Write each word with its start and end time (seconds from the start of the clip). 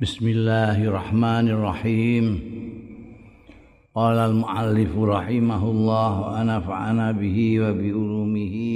Bismillahirrahmanirrahim. 0.00 2.40
Qala 3.92 4.32
al-muallif 4.32 4.96
rahimahullah 4.96 6.12
wa 6.24 6.40
nafa'ana 6.40 7.12
bihi 7.12 7.60
wa 7.60 7.76
bi 7.76 7.92
ulumihi 7.92 8.72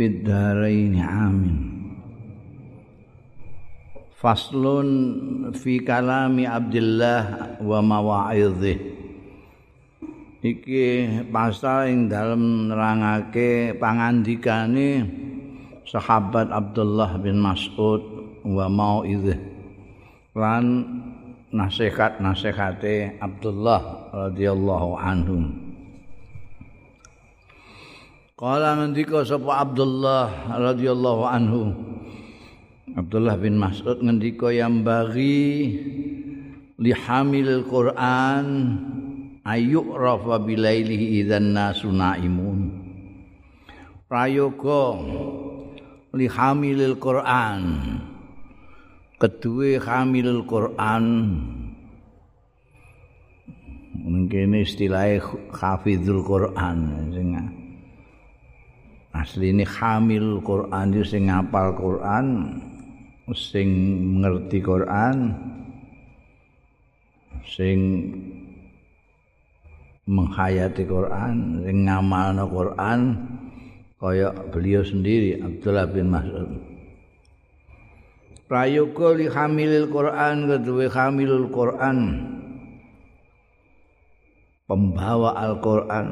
fid 0.00 0.24
dharain 0.24 0.96
amin. 0.96 1.56
Faslun 4.16 4.88
fi 5.60 5.84
kalami 5.84 6.48
Abdullah 6.48 7.60
wa 7.60 7.84
mawa'idhih. 7.84 8.80
Iki 10.40 11.20
pasal 11.28 11.92
ing 11.92 12.08
dalem 12.08 12.72
nerangake 12.72 13.76
pangandikane 13.76 15.04
sahabat 15.84 16.48
Abdullah 16.48 17.20
bin 17.20 17.44
Mas'ud 17.44 18.00
wa 18.48 18.72
mau'idhih. 18.72 19.49
Lan 20.40 20.64
nasihat-nasihate 21.52 23.20
Abdullah 23.20 24.08
radhiyallahu 24.16 24.90
anhu. 24.96 25.38
Kala 28.40 28.80
ngendika 28.80 29.20
sapa 29.20 29.60
Abdullah 29.60 30.48
radhiyallahu 30.48 31.22
anhu. 31.28 31.62
Abdullah 32.96 33.36
bin 33.36 33.60
Mas'ud 33.60 34.00
ngendika 34.00 34.48
yang 34.48 34.80
bagi 34.80 35.76
li 36.80 36.92
hamil 36.96 37.68
Quran 37.68 38.46
ayuk 39.44 39.92
rafa 39.92 40.40
bilailihi 40.40 41.20
idzan 41.20 41.52
nasu 41.52 41.92
naimun. 41.92 42.80
Prayoga 44.08 44.96
li 46.16 46.26
hamilil 46.26 46.96
Quran. 46.96 47.62
Kedua 49.20 49.76
hamilul 49.76 50.48
Quran. 50.48 51.04
Mungkin 54.00 54.56
istilahnya 54.56 55.20
hafizul 55.52 56.24
Quran 56.24 56.78
sing 57.12 57.36
asli 59.12 59.52
ini 59.52 59.66
hamil 59.68 60.40
Quran 60.40 60.96
itu 60.96 61.04
sing 61.04 61.28
ngapal 61.28 61.76
Quran 61.76 62.26
sing 63.36 63.68
mengerti 64.16 64.58
Quran 64.64 65.16
sing 67.44 67.78
menghayati 70.08 70.82
Quran 70.88 71.60
sing 71.66 71.76
ngamalno 71.84 72.48
Quran 72.48 73.00
kaya 74.00 74.32
beliau 74.48 74.80
sendiri 74.80 75.44
Abdullah 75.44 75.86
bin 75.90 76.08
Mas'ud 76.08 76.69
prayoga 78.50 79.14
li 79.14 79.30
hamilil 79.30 79.86
Quran 79.86 80.50
kedua 80.50 80.90
hamilul 80.90 81.46
Quran. 81.54 81.98
Pembawa 84.66 85.38
Al-Quran. 85.38 86.08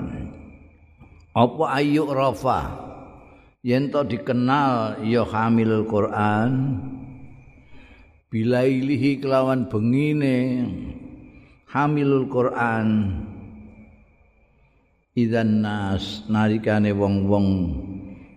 Apa 1.35 1.65
ayu 1.83 2.07
rafa? 2.07 2.87
Yen 3.67 3.91
to 3.91 4.07
dikenal 4.07 5.03
ya 5.03 5.27
hamilul 5.27 5.83
Quran. 5.91 6.79
Bilailihi 8.31 9.19
kelawan 9.19 9.67
bengine 9.67 10.63
hamilul 11.75 12.31
Quran. 12.31 13.19
Idzan 15.19 15.67
nas 15.67 16.23
nalikane 16.31 16.95
wong-wong 16.95 17.49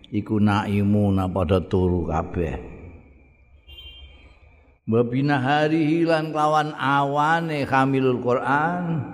iku 0.09 0.41
naimuna 0.41 1.29
padha 1.29 1.61
turu 1.61 2.09
kabeh 2.09 2.70
Wabina 4.89 5.37
hari 5.37 5.85
hilan 5.85 6.33
kawan 6.33 6.73
awane 6.73 7.69
hamilul 7.69 8.17
Quran. 8.17 9.05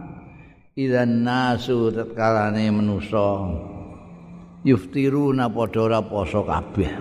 Idan 0.80 1.28
nasu 1.28 1.92
tetkalane 1.92 2.72
menuso 2.72 3.52
Yuftiru 4.64 5.36
na 5.36 5.52
podora 5.52 6.00
poso 6.00 6.48
kabeh. 6.48 6.96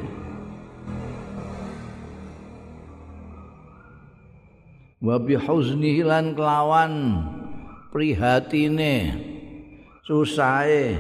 Wabi 4.98 5.38
huzni 5.38 6.03
hilan 6.03 6.34
kelawan 6.34 7.22
prihatine 7.94 9.15
susahe 10.03 10.98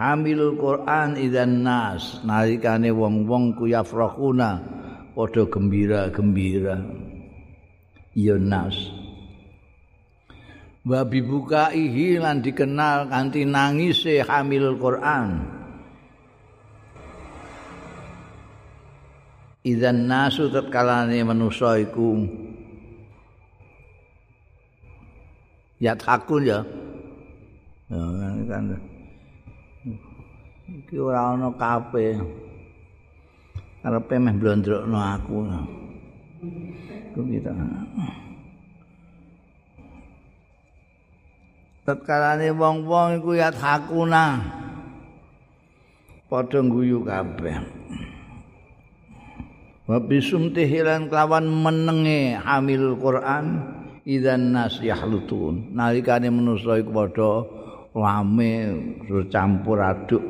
hamilul 0.00 0.56
Quran 0.56 1.20
idan 1.20 1.60
nas 1.60 2.24
nalikane 2.24 2.88
wong-wong 2.88 3.52
kuyafrahuna 3.60 4.80
padha 5.12 5.44
gembira-gembira. 5.48 6.80
Ya 8.12 8.36
nas. 8.36 8.76
Wa 10.82 11.06
bibukaihi 11.06 12.18
lan 12.18 12.42
dikenal 12.42 13.08
kanthi 13.08 13.46
nangise 13.46 14.20
hamil 14.20 14.76
Quran. 14.76 15.46
Idzan 19.62 20.10
nasu 20.10 20.50
tatkalane 20.50 21.22
manusa 21.22 21.78
iku. 21.78 22.18
Ya 25.78 25.94
takun 25.94 26.42
ya. 26.42 26.66
Ya 27.86 28.02
kan. 28.50 28.74
Iki 30.66 30.96
ora 30.98 31.36
ana 31.36 31.54
kape 31.54 32.18
arepe 33.82 34.14
meh 34.18 34.34
blondrokno 34.38 34.98
aku 34.98 35.36
kita. 37.12 37.52
Tatkalane 41.82 42.54
wong-wong 42.54 43.18
iku 43.18 43.34
ya 43.34 43.50
hakuna. 43.50 44.38
Padha 46.30 46.64
guyu 46.64 47.02
kabeh. 47.04 47.58
Wa 49.90 49.98
bisumtihilan 49.98 51.10
kelawan 51.10 51.44
menenge 51.50 52.38
hamil 52.38 52.96
Quran 52.96 53.66
idzan 54.06 54.54
nas 54.54 54.78
yahlutun. 54.78 55.74
Nalikane 55.74 56.30
manusa 56.30 56.78
iku 56.78 56.90
padha 56.94 57.30
rame 57.92 58.52
campur 59.28 59.82
aduk 59.84 60.24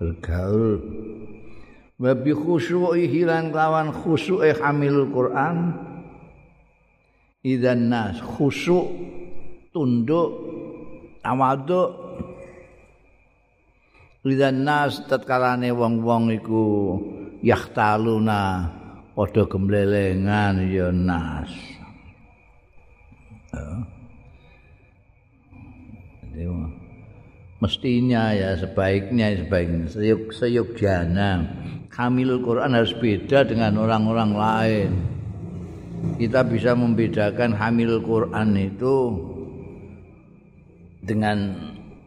bergaul 0.00 0.80
wa 2.00 2.16
bi 2.16 2.32
khusyu'i 2.32 3.12
lan 3.28 3.52
lawan 3.52 3.92
khusyu'e 3.92 4.56
hamilul 4.56 5.12
Quran. 5.12 5.56
Idzan 7.44 7.92
nas 7.92 8.20
khusyuk 8.20 8.88
tunduk 9.72 10.28
tawadhu 11.24 11.82
idzan 14.28 14.64
nas 14.64 15.00
tatkalane 15.08 15.72
wong-wong 15.72 16.36
iku 16.36 16.64
yahtaluna 17.40 18.68
padha 19.16 19.48
gemblelengan 19.48 20.68
ya 20.68 20.92
nas. 20.92 21.52
Mestinya 27.60 28.32
ya 28.32 28.56
sebaiknya 28.56 29.36
sebaiknya 29.44 29.84
seyuk 29.92 30.32
seyuk 30.32 30.80
jana 30.80 31.44
hamilul 32.00 32.40
Quran 32.40 32.72
harus 32.72 32.96
beda 32.96 33.44
dengan 33.44 33.76
orang-orang 33.76 34.30
lain. 34.32 34.90
Kita 36.16 36.40
bisa 36.48 36.72
membedakan 36.72 37.52
hamilul 37.52 38.00
Quran 38.00 38.56
itu 38.56 38.96
dengan 41.04 41.60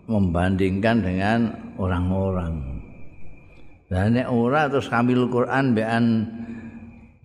membandingkan 0.10 1.06
dengan 1.06 1.40
orang-orang. 1.78 2.82
Dan 3.94 4.18
ora 4.26 4.66
terus 4.66 4.90
hamilul 4.90 5.30
Quran 5.30 5.78
bean 5.78 6.06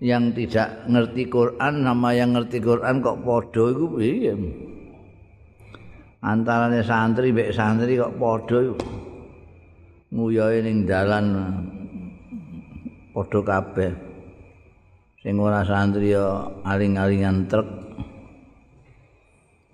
yang 0.05 0.37
tidak 0.37 0.85
ngerti 0.85 1.33
Quran 1.33 1.75
sama 1.89 2.13
yang 2.13 2.37
ngerti 2.37 2.61
Quran 2.61 3.01
kok 3.01 3.25
padha 3.25 3.65
iku 3.73 3.87
piye? 3.97 4.37
Antarane 6.21 6.85
santri 6.85 7.33
mbek 7.33 7.57
santri 7.57 7.97
kok 7.97 8.21
padha 8.21 8.77
nguyohe 10.13 10.61
ning 10.61 10.85
dalan 10.85 11.25
padha 13.19 13.41
kabeh. 13.43 13.93
Sing 15.19 15.35
ora 15.43 15.67
santri 15.67 16.15
ya 16.15 16.47
aling-alingan 16.63 17.51
truk 17.51 17.67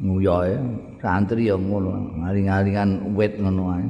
nguyoe 0.00 0.56
santri 1.04 1.52
ya 1.52 1.56
ngono 1.60 2.24
aling-alingan 2.24 3.12
wit 3.12 3.36
ngono 3.36 3.62
ae. 3.76 3.86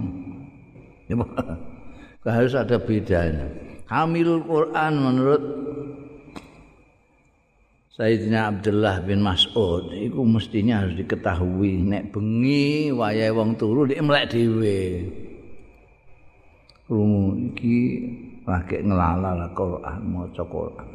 Harus 2.27 2.59
ada 2.59 2.83
bedanya? 2.83 3.47
Hamilul 3.87 4.43
Quran 4.43 4.93
menurut 4.99 5.43
Sayyidina 7.95 8.51
Abdullah 8.51 9.07
bin 9.07 9.23
Mas'ud 9.23 9.95
itu 9.95 10.19
mestinya 10.27 10.83
harus 10.83 10.99
diketahui. 10.99 11.79
Nek 11.87 12.11
bengi 12.11 12.91
wayahe 12.91 13.31
wong 13.31 13.55
turu 13.55 13.87
nek 13.87 14.03
mlek 14.03 14.35
dhewe. 14.35 15.07
Krungu 16.91 17.55
iki 17.55 17.79
pakai 18.45 18.85
ngelala 18.85 19.49
Quran 19.57 20.01
maca 20.13 20.45
Quran. 20.45 20.89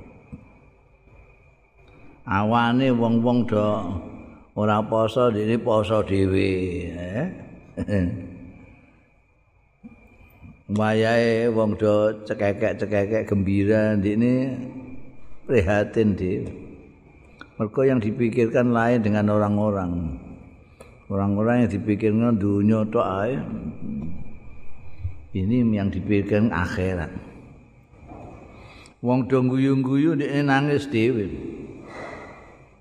Awane 2.30 2.94
wong-wong 2.94 3.50
do 3.50 3.66
ora 4.54 4.78
poso 4.86 5.34
dene 5.34 5.57
poso 5.57 6.06
dhewe 6.06 6.50
eh. 6.94 7.25
Wayahe 10.69 11.50
wong 11.50 11.74
do 11.81 12.22
cekekek-cekekek 12.30 13.25
gembira 13.25 13.98
ndine 13.98 14.54
prihatin 15.50 16.13
dhewe 16.13 16.54
mergo 17.57 17.81
yang 17.81 17.98
dipikirkan 17.98 18.72
lain 18.72 19.01
dengan 19.01 19.34
orang-orang. 19.34 20.22
Orang-orang 21.10 21.66
yang 21.66 21.72
dipikirkan 21.74 22.38
dunia 22.38 22.86
tok 22.94 23.04
ae. 23.25 23.42
Ini 25.34 25.66
yang 25.66 25.90
dipikirkan 25.90 26.54
akhirat 26.54 27.10
wong 29.00 29.31
do 29.31 29.40
guyu-guyu 29.40 30.16
ndine 30.16 30.40
nangis 30.44 30.88
dhewe. 30.92 31.28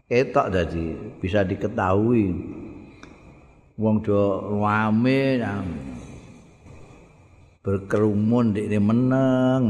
Ketok 0.08 0.48
dadi 0.50 0.96
bisa 1.22 1.44
diketahui. 1.44 2.32
Wong 3.78 4.02
do 4.02 4.18
rame 4.58 5.38
berkerumun 7.62 8.56
ini 8.56 8.78
meneng 8.80 9.68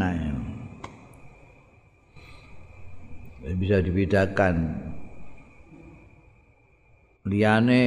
bisa 3.59 3.81
dibedakan. 3.81 4.57
Liane 7.29 7.85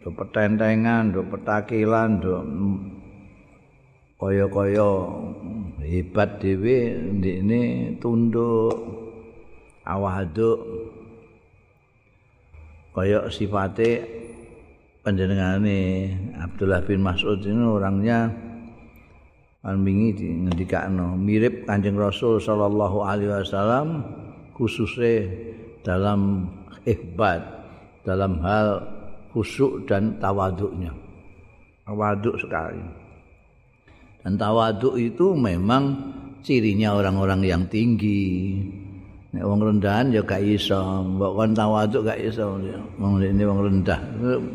do 0.00 0.08
petentengan 0.12 1.12
do 1.12 1.20
petakilan 1.28 2.10
do 2.20 2.34
kaya-kaya 4.22 4.90
hebat 5.82 6.38
dhewe 6.38 6.94
ini 7.18 7.90
tunduk 7.98 8.70
awaduk 9.82 10.62
kaya 12.94 13.26
sifate 13.34 14.06
panjenengane 15.02 16.06
Abdullah 16.38 16.86
bin 16.86 17.02
Mas'ud 17.02 17.42
ini 17.42 17.66
orangnya 17.66 18.30
Almingi 19.62 20.14
ngendikakno 20.18 21.14
mirip 21.18 21.66
Kanjeng 21.66 21.94
Rasul 21.94 22.38
sallallahu 22.42 23.02
alaihi 23.02 23.30
wasallam 23.30 24.06
khususnya 24.54 25.26
dalam 25.86 26.50
ikhbat 26.82 27.42
dalam 28.02 28.42
hal 28.42 28.82
khusyuk 29.30 29.86
dan 29.86 30.18
tawaduknya. 30.18 30.90
Tawaduk 31.86 32.38
sekali. 32.38 33.01
Dan 34.22 34.38
tawaduk 34.38 34.94
itu 34.98 35.34
memang 35.34 35.98
cirinya 36.46 36.94
orang-orang 36.94 37.42
yang 37.42 37.62
tinggi. 37.66 38.58
Nek 39.32 39.44
wong 39.48 39.60
rendahan 39.64 40.12
ya 40.12 40.20
gak 40.22 40.44
iso, 40.44 41.02
mbok 41.02 41.32
kon 41.34 41.52
tawaduk 41.56 42.06
gak 42.06 42.20
iso. 42.22 42.56
Wong 43.00 43.18
ini 43.18 43.42
wong 43.42 43.60
rendah. 43.64 44.00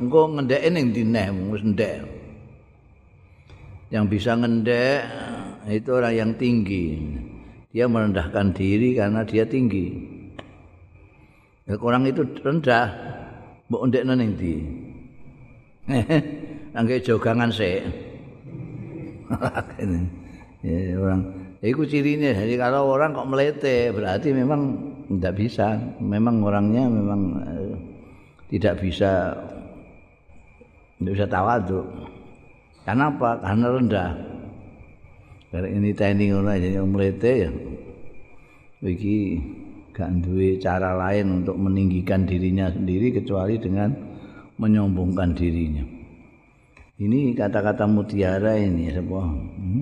Engko 0.02 0.38
ngendeke 0.38 0.68
ning 0.72 0.96
dineh 0.96 1.28
wis 1.52 1.64
ndek. 1.66 2.18
yang 3.88 4.06
bisa 4.12 4.36
ngendek 4.36 5.08
itu 5.72 5.90
orang 5.92 6.16
yang 6.16 6.31
tinggi 6.36 7.08
dia 7.72 7.88
merendahkan 7.88 8.52
diri 8.52 8.96
karena 9.00 9.24
dia 9.24 9.48
tinggi 9.48 9.96
ya, 11.68 11.75
orang 11.80 12.04
itu 12.08 12.24
rendah 12.44 12.88
mbok 13.72 13.84
ndek 13.88 14.04
nang 14.04 14.20
ndi 14.20 14.56
angge 16.78 17.00
jogangan 17.00 17.52
sik 17.52 17.84
ya, 20.65 20.97
orang 20.97 21.21
itu 21.59 21.83
cirinya 21.89 22.31
jadi 22.31 22.53
kalau 22.56 22.94
orang 22.94 23.12
kok 23.13 23.27
melete 23.27 23.91
berarti 23.91 24.31
memang 24.31 24.62
tidak 25.18 25.33
bisa 25.35 25.77
memang 26.00 26.41
orangnya 26.45 26.85
memang 26.88 27.21
eh, 27.44 27.75
tidak 28.53 28.79
bisa 28.79 29.35
tidak 30.97 31.12
bisa 31.13 31.27
tawaduk 31.27 31.85
Kenapa? 32.88 33.35
Karena 33.44 33.68
rendah. 33.68 34.12
Karena 35.51 35.68
ini 35.75 35.91
ngono 36.31 36.47
aja 36.47 36.69
yang 36.79 36.88
melete 36.88 37.31
ya. 37.44 37.51
Bagi 38.79 39.35
gak 39.91 40.24
duwe 40.24 40.56
cara 40.56 40.95
lain 40.95 41.44
untuk 41.44 41.59
meninggikan 41.59 42.24
dirinya 42.24 42.71
sendiri 42.71 43.12
kecuali 43.12 43.59
dengan 43.59 43.91
menyombongkan 44.56 45.35
dirinya. 45.35 45.83
Ini 46.98 47.38
kata-kata 47.38 47.86
mutiara 47.86 48.58
ini 48.58 48.90
sebuah 48.90 49.26
hmm? 49.30 49.82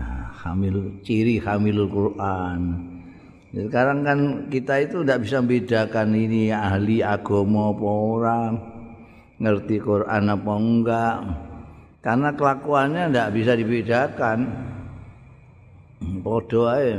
nah, 0.00 0.32
hamil 0.32 0.96
ciri 1.04 1.36
hamilul 1.36 1.92
Quran. 1.92 2.60
Sekarang 3.52 4.00
kan 4.00 4.18
kita 4.48 4.80
itu 4.80 5.04
tidak 5.04 5.28
bisa 5.28 5.44
membedakan 5.44 6.16
ini 6.16 6.48
ahli 6.48 7.04
agama 7.04 7.68
apa 7.68 7.84
orang. 7.84 8.52
ngerti 9.42 9.82
Quran 9.82 10.30
apa 10.30 10.52
enggak 10.54 11.16
karena 11.98 12.30
kelakuannya 12.30 13.10
tidak 13.10 13.30
bisa 13.34 13.52
dibedakan 13.58 14.38
podo 16.22 16.70
ae 16.70 16.94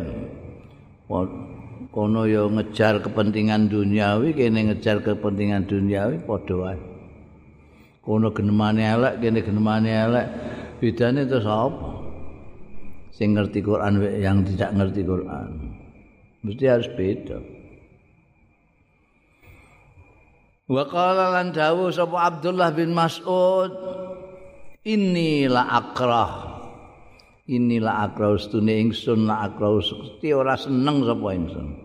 kono 1.88 2.28
yo 2.28 2.52
ngejar 2.52 3.00
kepentingan 3.00 3.72
duniawi 3.72 4.36
kene 4.36 4.76
ngejar 4.76 5.00
kepentingan 5.00 5.64
duniawi 5.72 6.20
podo 6.28 6.68
ae 6.68 6.93
kono 8.04 8.36
genemane 8.36 8.84
elek 8.84 9.14
kene 9.24 9.40
genemane 9.42 9.92
elek. 9.92 10.28
Bedane 10.84 11.24
terus 11.24 11.48
apa? 11.48 12.04
Sing 13.16 13.40
ngerti 13.40 13.64
Quran 13.64 14.04
yang 14.20 14.44
tidak 14.44 14.76
ngerti 14.76 15.02
Quran. 15.08 15.50
Mesti 16.44 16.66
harus 16.68 16.90
beda. 16.92 17.40
Wa 20.68 20.84
qala 20.92 21.32
lan 21.40 21.56
dawuh 21.56 21.92
sapa 21.92 22.18
Abdullah 22.28 22.76
bin 22.76 22.92
Mas'ud 22.92 23.72
Inni 24.84 25.48
la 25.48 25.64
akrah. 25.80 26.60
Inni 27.48 27.80
la 27.80 28.04
akrah 28.04 28.36
ustune 28.36 28.76
ingsun 28.84 29.24
la 29.24 29.48
akrah 29.48 29.80
ora 30.36 30.56
seneng 30.60 31.08
sapa 31.08 31.28
ingsun 31.32 31.83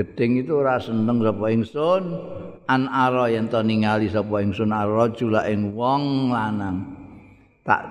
Gedeng 0.00 0.40
itu 0.40 0.56
ora 0.56 0.80
seneng 0.80 1.20
sapa 1.20 1.52
ingsun. 1.52 2.02
An 2.64 2.88
ara 2.88 3.28
yen 3.28 3.52
to 3.52 3.60
ningali 3.60 4.08
sapa 4.08 4.40
ingsun 4.40 4.72
arrajula 4.72 5.44
ing 5.44 5.76
wong 5.76 6.32
lanang. 6.32 6.88
Tak 7.68 7.84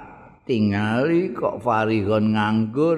tingali 0.50 1.30
kok 1.38 1.62
farigon 1.62 2.34
nganggur. 2.34 2.98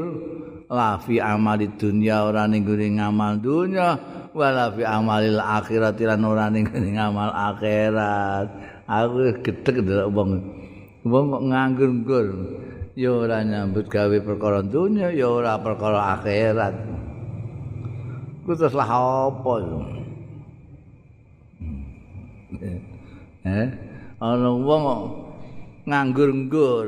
La 0.72 0.96
fi 0.96 1.20
amali 1.20 1.68
dunya 1.76 2.24
ora 2.24 2.48
ning 2.48 2.64
ngamal 2.64 3.44
dunya 3.44 4.00
wala 4.32 4.72
fi 4.72 4.88
amalil 4.88 5.44
akhirat 5.44 6.00
lan 6.00 6.24
ora 6.24 6.48
ning 6.48 6.72
ngamal 6.72 7.36
akhirat. 7.36 8.48
Aku 8.88 9.44
gedeg 9.44 9.76
ndelok 9.84 10.08
wong. 10.16 10.32
Wong 11.04 11.26
kok 11.36 11.44
nganggur-nggur. 11.52 12.28
Ya 12.96 13.12
ora 13.12 13.44
nyambut 13.44 13.92
gawe 13.92 14.18
perkara 14.24 14.64
dunya 14.64 15.12
ya 15.12 15.28
ora 15.28 15.60
perkara 15.60 16.16
akhirat 16.16 17.01
ku 18.42 18.52
terus 18.58 18.74
lah 18.74 18.90
apa 19.30 19.54
eh? 23.46 23.70
Ana 24.22 24.54
wong 24.54 24.84
nganggur-nggur. 25.90 26.88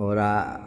Ora 0.00 0.58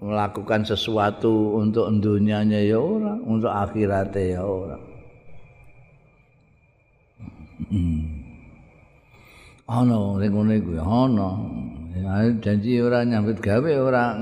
melakukan 0.00 0.64
sesuatu 0.64 1.58
untuk 1.58 1.90
dunianya 2.00 2.62
ya 2.64 2.78
ora, 2.80 3.12
untuk 3.18 3.52
akhiratnya 3.52 4.38
ya 4.38 4.42
ora. 4.46 4.78
Ana 9.68 10.16
ning 10.16 10.32
ngene 10.32 10.54
iku 10.64 10.70
ya 10.80 10.84
ana. 10.88 11.28
Janji 12.40 12.80
ora 12.80 13.04
nyambut 13.04 13.36
gawe 13.42 13.72
ora 13.76 14.16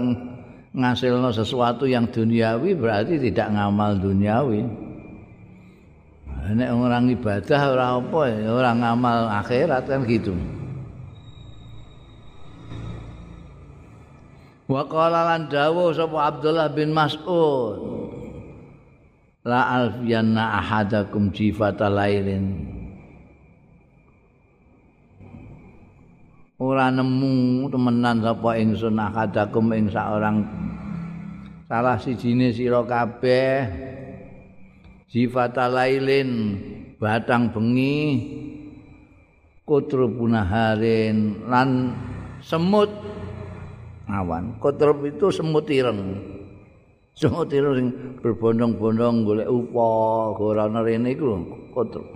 ngasilno 0.76 1.32
sesuatu 1.32 1.88
yang 1.88 2.12
duniawi 2.12 2.76
berarti 2.76 3.16
tidak 3.16 3.48
ngamal 3.56 3.96
duniawi. 3.96 4.60
Nek 6.46 6.70
orang 6.70 7.10
ibadah 7.10 7.60
ora 7.74 7.86
apa 7.98 8.20
ya 8.30 8.54
ora 8.54 8.70
ngamal 8.76 9.18
akhirat 9.42 9.82
kan 9.88 10.06
gitu. 10.06 10.36
Wa 14.70 14.86
qala 14.86 15.26
lan 15.34 15.50
dawuh 15.50 15.94
sapa 15.94 16.26
Abdullah 16.26 16.70
bin 16.74 16.90
Mas'ud 16.90 17.78
La 19.46 19.78
alfiyanna 19.78 20.58
ahadakum 20.58 21.30
jifata 21.30 21.86
lailin 21.86 22.75
Ora 26.56 26.88
nemu 26.88 27.68
temenan 27.68 28.24
sapa 28.24 28.56
ingsun 28.56 28.96
ahadakum 28.96 29.76
ing 29.76 29.92
orang 29.92 30.40
salah 31.68 32.00
sijine 32.00 32.48
sira 32.48 32.80
kabeh 32.80 33.68
jifata 35.12 35.68
lailin 35.68 36.56
batang 36.96 37.52
bengi 37.52 38.24
kutru 39.68 40.08
punaharin 40.08 41.44
lan 41.44 41.92
semut 42.40 42.88
awan. 44.08 44.56
Kotrop 44.56 45.04
itu 45.04 45.28
semut 45.28 45.68
ireng. 45.68 46.24
Semut 47.12 47.52
ireng 47.52 47.74
sing 47.76 47.88
berbondong-bondong 48.24 49.28
golek 49.28 49.48
upa, 49.52 49.88
ora 50.40 50.72
ana 50.72 50.80
rene 50.80 51.12
iku 51.12 51.36
kotruk. 51.76 52.08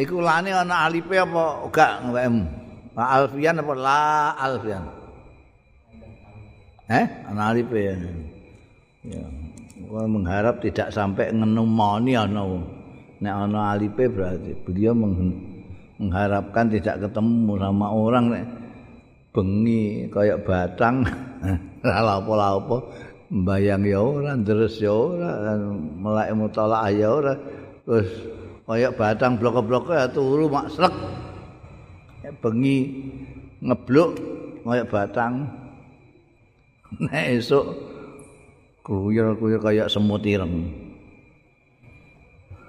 Iku 0.00 0.24
lane 0.24 0.56
ana 0.56 0.88
alipe 0.88 1.20
apa 1.20 1.68
gak 1.68 2.08
ngwem? 2.08 2.48
Pak 2.92 3.08
Alfian 3.08 3.60
apa 3.60 3.72
la 3.76 4.32
Alfian? 4.36 4.84
Eh, 6.88 7.06
ana 7.28 7.52
alipe 7.52 7.78
ya. 7.78 7.96
Ya. 9.04 9.24
mengharap 9.92 10.64
tidak 10.64 10.88
sampai 10.88 11.32
ngenumoni 11.36 12.16
ana. 12.16 12.44
Nek 13.20 13.34
ana 13.34 13.76
alipe 13.76 14.08
berarti 14.08 14.56
beliau 14.64 14.96
mengharapkan 14.96 16.72
tidak 16.72 17.08
ketemu 17.08 17.52
sama 17.60 17.86
orang 17.92 18.24
nek 18.32 18.44
bengi 19.32 20.12
kaya 20.12 20.36
batang 20.36 21.08
ora 21.84 22.20
apa-apa 22.20 22.76
mbayang 23.32 23.88
ya 23.88 24.00
ora 24.04 24.36
deres 24.36 24.76
ya 24.76 24.92
ora 24.92 25.56
melek 25.72 26.36
mutala 26.36 26.84
ya 26.92 27.08
ora 27.08 27.32
terus 27.88 28.12
kaya 28.62 28.94
batang 28.94 29.38
blok-blok 29.42 29.90
ya 29.90 30.06
turu 30.06 30.46
mak 30.46 30.70
srek 30.70 30.94
bengi 32.42 32.78
ngebluk 33.62 34.10
kaya 34.62 34.84
batang. 34.86 35.46
Nek 37.02 37.24
esuk 37.38 37.66
kruyul-kruyul 38.84 39.62
kaya 39.62 39.84
semut 39.86 40.22
ireng. 40.26 40.70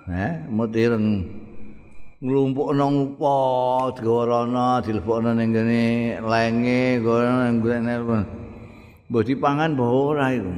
Eh 0.10 0.34
semut 0.48 0.72
ireng. 0.74 1.08
Nglumpukno 2.24 2.88
upa 3.04 3.36
diwarana 4.00 4.80
dilebokno 4.80 5.36
ning 5.36 5.52
kene 5.52 5.84
lenge 6.24 7.04
ngono 7.04 7.32
ning 7.44 7.58
kene 7.60 7.94
mbok 9.12 9.24
dipangan 9.28 9.76
mbok 9.76 9.92
ora 9.92 10.32
iku. 10.32 10.54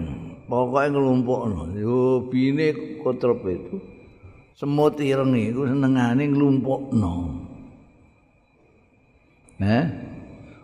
Pokoke 0.45 0.93
nglumpukno. 0.93 1.73
Yo 1.73 2.29
bine 2.29 3.01
kotrep 3.01 3.41
itu 3.49 3.94
semut 4.55 4.95
ireng 5.03 5.35
iku 5.35 5.67
senengane 5.67 6.31
nglumpukno 6.31 7.13
eh 9.59 9.85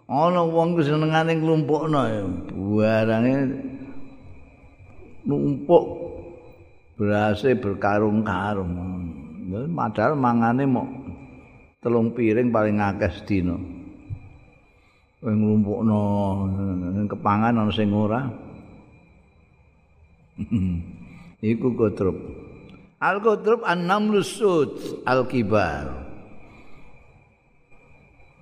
ana 0.07 0.41
wong 0.43 0.79
ku 0.79 0.81
senengane 0.83 1.36
nglumpukno 1.36 2.00
barange 2.51 3.36
numpuk 5.27 5.86
berase 6.95 7.55
berkarung-karung 7.60 8.71
padahal 9.75 10.15
mangane 10.15 10.63
mau 10.63 10.88
telung 11.81 12.13
piring 12.13 12.53
paling 12.53 12.77
akeh 12.77 13.10
sedina. 13.10 13.57
Kowe 15.17 15.33
nglumpukno 15.33 16.01
kepangan 17.10 17.57
ana 17.57 17.74
sing 17.74 17.89
ora. 17.93 18.21
Iku 21.41 21.74
kotrub. 21.74 22.17
Al 23.01 23.17
kotrub 23.17 23.65
an-namlu 23.65 24.22
sud 24.22 25.01
al-kibar. 25.10 25.89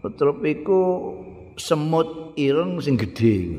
Kotrub 0.04 0.44
iku 0.44 0.82
semut 1.56 2.36
ireng 2.36 2.76
sing 2.84 3.00
gedhe. 3.00 3.56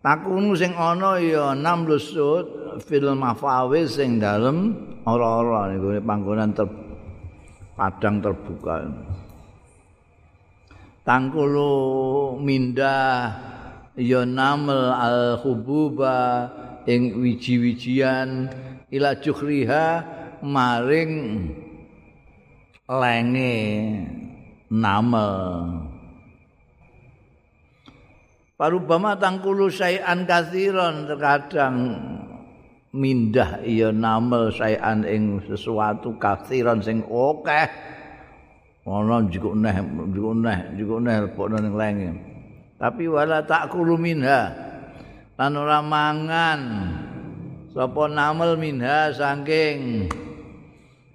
Takunu 0.00 0.56
sing 0.56 0.72
ana 0.76 1.20
ya 1.20 1.52
namlu 1.52 2.00
sud 2.00 2.76
fil 2.84 3.12
mafawiz 3.16 4.00
sing 4.00 4.16
dalem 4.16 4.76
ora-ora 5.04 5.72
niku 5.72 5.96
panggonan 6.00 6.56
ter 6.56 6.64
padang 7.76 8.20
terbuka. 8.24 8.88
Tangkulu 11.04 11.72
mindah 12.40 13.32
ya 13.96 14.24
namel 14.24 14.92
al 14.92 15.40
hububa 15.40 16.48
ing 16.86 17.20
wiji-wijian 17.20 18.48
ila 18.88 19.10
jukhriha 19.18 19.86
maring 20.44 21.12
lenge 22.88 23.56
namel. 24.70 25.36
Parubama 28.60 29.16
tangkulu 29.16 29.72
sayan 29.72 30.28
kathiron 30.28 31.08
terkadang 31.08 31.76
mindah 32.92 33.62
iya 33.64 33.88
namel 33.94 34.52
sayan 34.52 35.06
ing 35.06 35.40
sesuatu 35.48 36.18
kathiran 36.20 36.84
sing 36.84 37.06
akeh 37.06 37.68
ana 38.84 39.16
jiko 39.30 39.54
neh 39.54 39.76
jiko 40.10 40.30
neh 40.34 40.58
jiko 40.74 40.96
neh 40.98 41.16
lepokno 41.24 41.56
ning 41.62 41.74
lenge 41.78 42.10
tapi 42.80 43.06
wala 43.06 43.46
takulu 43.46 43.94
minha 43.94 44.69
lan 45.40 45.56
ora 45.56 45.80
mangan. 45.80 46.60
Sapa 47.72 48.12
namel 48.12 48.60
minha 48.60 49.08
saking 49.08 50.04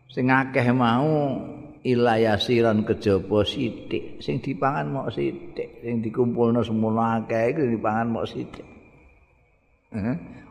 sing 0.09 0.33
akeh 0.33 0.73
mau 0.73 1.37
ilayasiran 1.85 2.81
kejaba 2.81 3.45
sithik. 3.45 4.17
Sing 4.17 4.41
dipangan 4.41 4.89
mok 4.89 5.07
sithik 5.13 5.85
sing 5.85 6.01
dikumpulno 6.01 6.65
semono 6.65 7.05
akeh 7.21 7.53
iku 7.53 7.69
dipangan 7.69 8.07
mok 8.09 8.25
sithik. 8.25 8.65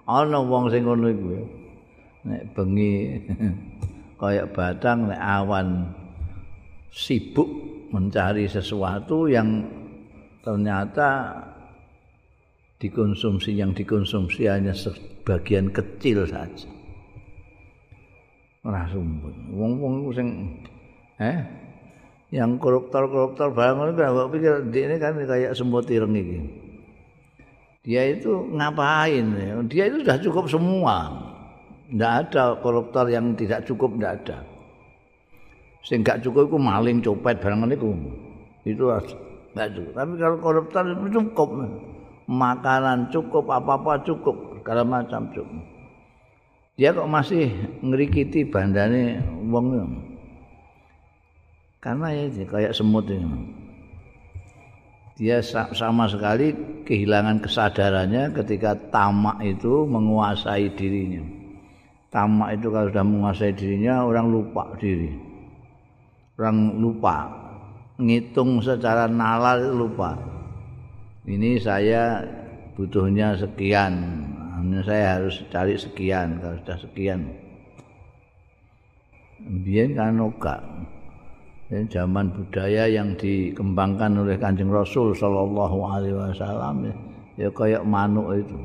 Ana 0.07 0.39
wong 0.39 0.71
sing 0.71 0.87
ngono 0.87 1.11
iku 1.11 1.29
nek 2.31 2.43
bengi 2.55 2.95
kaya 4.21 4.47
batang 4.55 5.11
nek 5.11 5.19
awan 5.19 5.91
sibuk 6.95 7.51
mencari 7.91 8.47
sesuatu 8.47 9.27
yang 9.27 9.67
ternyata 10.47 11.35
dikonsumsi 12.79 13.55
yang 13.55 13.71
dikonsumsi 13.73 14.51
hanya 14.51 14.75
sebagian 14.75 15.71
kecil 15.71 16.27
saja. 16.27 16.69
Ora 18.65 18.89
sumpun 18.89 19.53
wong-wong 19.53 20.09
sing 20.17 20.29
eh 21.21 21.45
yang 22.33 22.57
koruptor-koruptor 22.57 23.53
barang 23.53 23.77
ngono 23.77 24.27
pikir 24.33 24.65
ini 24.73 24.97
kan 24.97 25.15
kayak 25.21 25.53
semut 25.53 25.87
ireng 25.87 26.17
iki. 26.17 26.39
Dia 27.85 28.17
itu 28.17 28.49
ngapain 28.57 29.37
dia 29.69 29.85
itu 29.93 30.01
sudah 30.01 30.19
cukup 30.19 30.45
semua. 30.49 31.13
Tidak 31.93 32.13
ada 32.27 32.57
koruptor 32.65 33.07
yang 33.13 33.37
tidak 33.37 33.69
cukup 33.69 34.01
tidak 34.01 34.13
ada. 34.25 34.39
Sehingga 35.85 36.17
cukup 36.25 36.49
itu 36.49 36.57
maling 36.57 36.99
copet 37.05 37.37
barang 37.45 37.69
itu 37.69 37.89
itu 38.65 38.85
tidak 39.53 39.69
cukup. 39.77 39.93
Tapi 39.93 40.13
kalau 40.17 40.37
koruptor 40.41 40.83
itu 40.89 41.07
cukup 41.21 41.49
makanan 42.27 43.13
cukup 43.13 43.49
apa-apa 43.51 44.01
cukup 44.05 44.61
segala 44.61 44.83
macam 44.85 45.29
cukup 45.33 45.63
dia 46.75 46.91
kok 46.91 47.07
masih 47.07 47.53
ngerikiti 47.85 48.49
bandane 48.49 49.23
wong 49.49 50.01
karena 51.79 52.09
ya 52.17 52.45
kayak 52.49 52.73
semut 52.73 53.05
ini 53.13 53.65
dia 55.15 55.39
sama 55.47 56.11
sekali 56.11 56.51
kehilangan 56.83 57.39
kesadarannya 57.39 58.35
ketika 58.35 58.75
tamak 58.91 59.39
itu 59.47 59.87
menguasai 59.87 60.75
dirinya. 60.75 61.23
Tamak 62.11 62.59
itu 62.59 62.67
kalau 62.67 62.91
sudah 62.91 63.07
menguasai 63.07 63.55
dirinya 63.55 64.03
orang 64.03 64.27
lupa 64.27 64.75
diri. 64.75 65.15
Orang 66.35 66.83
lupa 66.83 67.31
ngitung 68.03 68.59
secara 68.59 69.07
nalar 69.07 69.63
lupa. 69.71 70.19
Ini 71.25 71.57
saya 71.57 72.21
butuhnya 72.77 73.33
sekian. 73.41 73.97
Ini 74.61 74.85
saya 74.85 75.17
harus 75.17 75.41
cari 75.49 75.73
sekian 75.73 76.37
kalau 76.37 76.57
sudah 76.61 76.79
sekian. 76.85 77.21
Biar 79.65 79.89
kan 79.97 80.21
ya, 81.73 81.81
zaman 81.89 82.29
budaya 82.29 82.89
yang 82.93 83.17
dikembangkan 83.17 84.21
oleh 84.21 84.37
Kanjeng 84.37 84.69
Rasul 84.69 85.17
sallallahu 85.17 85.79
alaihi 85.85 86.17
wasallam 86.17 86.93
ya, 86.93 86.95
ya 87.41 87.49
kayak 87.53 87.89
manuk 87.89 88.29
itu. 88.45 88.61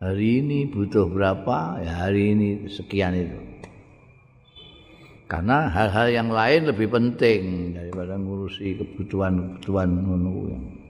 Hari 0.00 0.40
ini 0.40 0.58
butuh 0.64 1.12
berapa? 1.12 1.76
Ya 1.84 2.08
hari 2.08 2.32
ini 2.32 2.72
sekian 2.72 3.12
itu. 3.12 3.36
Karena 5.28 5.68
hal-hal 5.68 6.08
yang 6.08 6.32
lain 6.32 6.72
lebih 6.72 6.88
penting 6.88 7.72
daripada 7.76 8.16
ngurusi 8.16 8.80
kebutuhan-kebutuhan 8.80 9.88
Eh, 9.92 10.56
eh, 10.56 10.89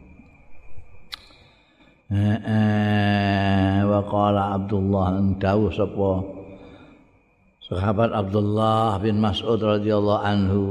wa 2.10 4.00
qala 4.02 4.58
Abdullah 4.58 5.22
dawuh 5.38 5.70
sapa? 5.70 6.12
Sahabat 7.70 8.10
Abdullah 8.10 8.98
bin 8.98 9.22
Mas'ud 9.22 9.62
radhiyallahu 9.62 10.22
anhu. 10.26 10.62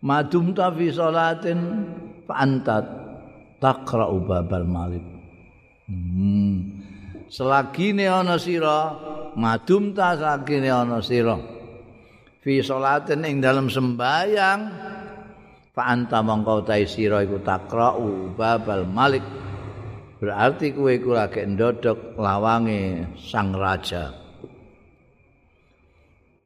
Madum 0.00 0.56
ta 0.56 0.72
fi 0.72 0.88
salatin 0.88 1.60
fa 2.24 2.40
anta 2.40 2.80
taqra'u 3.60 4.16
babal 4.24 4.64
malik 4.68 5.02
hmm. 5.88 6.52
selagi 7.32 7.96
ana 8.04 8.36
sira 8.36 8.96
madum 9.36 9.92
ta 9.92 10.16
selagi 10.16 10.64
ana 10.72 11.04
sira. 11.04 11.36
Fi 12.40 12.64
salatin 12.64 13.28
ing 13.28 13.44
dalam 13.44 13.68
sembayang 13.68 14.60
fa 15.76 15.92
anta 15.92 16.24
mongko 16.24 16.64
ta 16.64 16.80
sira 16.88 17.20
iku 17.20 17.36
takra'u 17.44 18.32
babal 18.32 18.88
malik. 18.88 19.20
Berarti 20.16 20.72
kowe 20.72 20.88
iku 20.88 21.12
lagi 21.12 21.44
ndodok 21.44 22.16
lawange 22.16 23.04
sang 23.20 23.52
raja. 23.52 24.16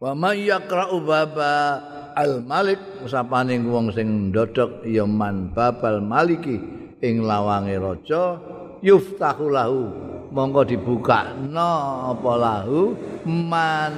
Wa 0.03 0.19
may 0.19 0.51
yaqra'u 0.51 0.99
baba 1.07 1.79
al 2.19 2.43
malik 2.43 3.07
sapane 3.07 3.55
wong 3.63 3.95
sing 3.95 4.35
ndodok 4.35 4.83
ya 4.83 5.07
man 5.07 5.55
babal 5.55 6.03
maliki 6.03 6.59
ing 6.99 7.23
lawange 7.23 7.79
raja 7.79 8.35
yuftahu 8.83 9.47
lahu 9.47 9.95
mongko 10.35 10.67
dibuka 10.67 11.39
no 11.39 11.71
apa 12.19 12.33
lahu 12.35 12.99
man. 13.23 13.95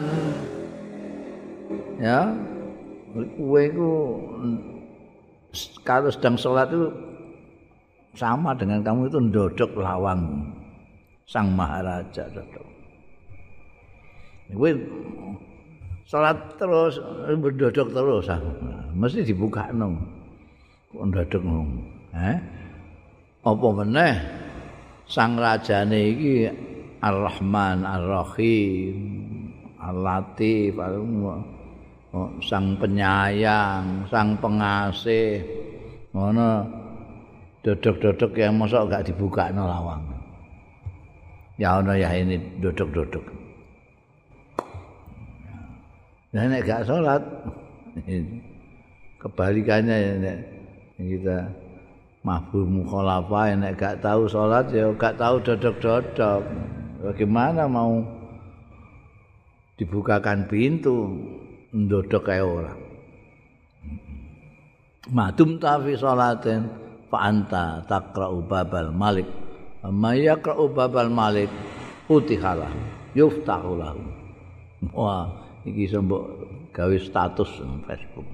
Ya 1.97 2.29
kowe 3.41 3.63
iku 3.65 3.93
kalau 5.85 6.09
sedang 6.09 6.37
sholat 6.41 6.69
itu 6.73 6.89
sama 8.17 8.53
dengan 8.57 8.81
kamu 8.81 9.09
itu 9.09 9.19
ndodok 9.21 9.71
lawang. 9.77 10.53
Sang 11.29 11.53
maharaja 11.55 12.29
dodok. 12.29 12.67
Kowe 14.53 14.71
sholat 16.05 16.37
terus 16.61 17.01
berdodok 17.41 17.89
terus. 17.89 18.29
Ah. 18.29 18.41
mesti 18.93 19.25
dibuka 19.25 19.73
nong 19.73 19.97
ndodok 20.93 21.41
nong 21.41 21.69
eh? 22.13 22.37
Apa 23.43 23.69
meneh? 23.73 24.15
Sang 25.09 25.35
rajane 25.35 25.99
iki 26.15 26.35
Ar-Rahman 27.03 27.83
Ar-Rahim 27.83 28.97
Al-Latif 29.83 30.79
al 30.79 31.03
oh, 31.03 31.43
sang 32.45 32.77
penyayang, 32.77 34.05
sang 34.13 34.37
pengasih. 34.37 35.41
Ngono 36.13 36.69
dodok-dodok 37.65 38.37
yang 38.37 38.61
mosok 38.61 38.93
gak 38.93 39.09
dibuka 39.09 39.49
no 39.49 39.65
lawang. 39.65 40.05
Ya 41.57 41.81
ono 41.81 41.97
ya 41.97 42.13
ini 42.13 42.37
dodok-dodok. 42.61 43.25
Nah 46.33 46.45
nek 46.49 46.65
gak 46.65 46.85
salat 46.85 47.23
kebalikannya 49.21 49.97
ya 49.97 50.13
nek 50.21 50.39
kita 51.01 51.39
mahfur 52.25 52.69
mukhalafa 52.69 53.57
nek 53.57 53.77
gak 53.81 54.05
tahu 54.05 54.29
salat 54.29 54.69
ya 54.69 54.93
gak 54.93 55.17
tahu 55.17 55.41
dodok-dodok. 55.41 56.45
Bagaimana 57.03 57.65
mau 57.67 58.05
dibukakan 59.81 60.47
pintu 60.47 61.19
ndodok 61.73 62.23
kae 62.29 62.45
ora. 62.45 62.73
Madum 65.11 65.59
ta 65.59 65.81
fi 65.83 65.97
salatin 65.99 66.69
fa 67.11 67.27
anta 67.27 67.83
taqra'u 67.89 68.45
babal 68.45 68.93
malik. 68.93 69.27
Amma 69.83 70.15
yaqra'u 70.15 70.71
babal 70.71 71.11
malik 71.11 71.51
utihala 72.07 72.71
yuftahu 73.19 73.75
lahu. 73.81 74.03
Wah, 74.95 75.27
iki 75.67 75.91
sembok 75.91 76.23
gawe 76.71 76.97
status 77.03 77.51
Facebook. 77.89 78.29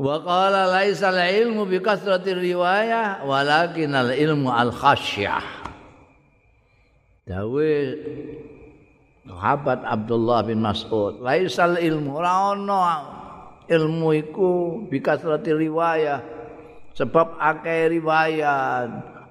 Wa 0.00 0.16
qala 0.24 0.72
laisa 0.72 1.12
al-ilmu 1.12 1.68
bi 1.68 1.76
kasrati 1.84 2.32
riwayah 2.32 3.28
walakin 3.28 3.92
al-ilmu 3.92 4.48
al-khasyah. 4.48 5.44
Dawe 7.28 7.68
sahabat 9.26 9.84
Abdullah 9.84 10.44
bin 10.44 10.64
Mas'ud 10.64 11.20
laisal 11.20 11.76
ilmu. 11.76 12.20
Ora 12.20 12.56
ilmu 13.70 14.08
iku 14.16 14.50
bikasrati 14.88 15.52
riwayah. 15.54 16.20
Sebab 16.96 17.38
akeh 17.38 17.96
riwayat 17.96 18.90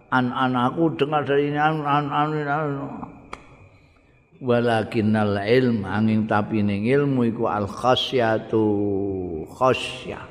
an 0.09 0.25
anakku 0.33 0.95
dengar 0.97 1.27
dari 1.27 1.53
an 1.53 1.85
an 1.85 2.05
an, 2.09 2.29
an. 2.47 2.71
walakinnal 4.39 5.35
ilm 5.35 5.83
angin 5.83 6.23
tapi 6.23 6.63
ning 6.63 6.87
ilmu 6.87 7.27
iku 7.27 7.51
al 7.51 7.67
khasyatu 7.67 8.63
khasyah 9.51 10.23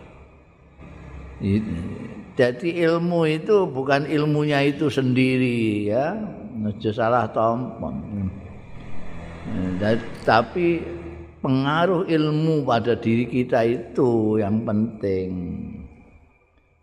jadi 2.38 2.68
ilmu 2.86 3.26
itu 3.30 3.66
bukan 3.66 4.06
ilmunya 4.06 4.62
itu 4.66 4.90
sendiri 4.90 5.90
ya. 5.90 6.14
Ngejo 6.58 6.90
salah 6.90 7.30
tompong 9.48 10.00
tapi 10.26 10.82
pengaruh 11.40 12.04
ilmu 12.06 12.66
pada 12.66 12.98
diri 12.98 13.26
kita 13.26 13.64
itu 13.64 14.40
yang 14.40 14.66
penting. 14.66 15.30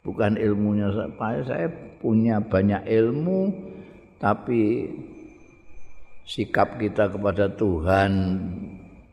Bukan 0.06 0.38
ilmunya 0.38 0.94
saya 1.18 1.42
saya 1.42 1.68
punya 1.98 2.38
banyak 2.38 2.86
ilmu 2.86 3.50
tapi 4.22 4.86
sikap 6.26 6.78
kita 6.78 7.10
kepada 7.10 7.50
Tuhan 7.50 8.12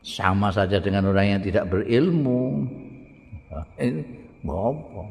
sama 0.05 0.53
saja 0.53 0.77
dengan 0.77 1.09
orang 1.09 1.37
yang 1.37 1.41
tidak 1.41 1.69
berilmu. 1.69 2.69
Ini 3.77 4.01
apa. 4.43 5.03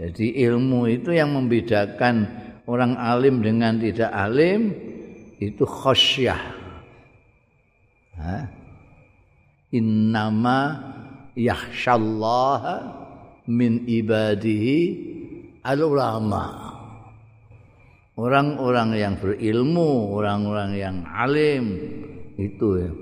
Jadi 0.00 0.40
ilmu 0.48 0.88
itu 0.88 1.12
yang 1.12 1.36
membedakan 1.36 2.28
orang 2.64 2.96
alim 2.96 3.44
dengan 3.44 3.76
tidak 3.76 4.08
alim 4.10 4.72
itu 5.38 5.62
khosyah 5.62 6.61
innama 9.72 10.60
yakhsyallaha 11.36 12.74
min 13.48 13.88
ibadihi 13.88 14.78
al-ulama. 15.64 16.70
Orang-orang 18.12 18.92
yang 18.92 19.14
berilmu 19.16 20.20
orang-orang 20.20 20.76
yang 20.76 20.96
alim 21.08 21.80
itu 22.36 22.84
ya 22.84 22.92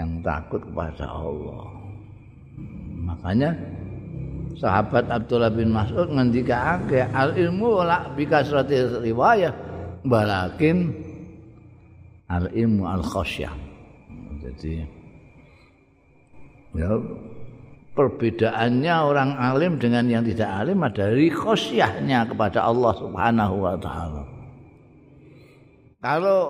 yang 0.00 0.24
takut 0.24 0.64
kepada 0.64 1.04
Allah. 1.04 1.68
Makanya 3.04 3.52
sahabat 4.56 5.12
Abdullah 5.12 5.52
bin 5.52 5.68
Mas'ud 5.68 6.08
ngendika 6.08 6.80
al 7.12 7.36
ilmu 7.36 7.84
la 7.84 8.08
bikasrati 8.16 9.04
riwayah 9.04 9.52
balakin 10.08 11.01
al 12.32 12.48
ilmu 12.48 12.88
al 12.88 13.04
khasyah 13.04 13.52
jadi 14.40 14.88
ya 16.72 16.88
perbedaannya 17.92 18.94
orang 19.04 19.36
alim 19.36 19.76
dengan 19.76 20.08
yang 20.08 20.24
tidak 20.24 20.48
alim 20.48 20.80
ada 20.80 21.12
khosyahnya 21.12 22.24
kepada 22.32 22.64
Allah 22.64 22.92
Subhanahu 22.96 23.54
wa 23.60 23.76
taala. 23.76 24.22
Kalau 26.02 26.40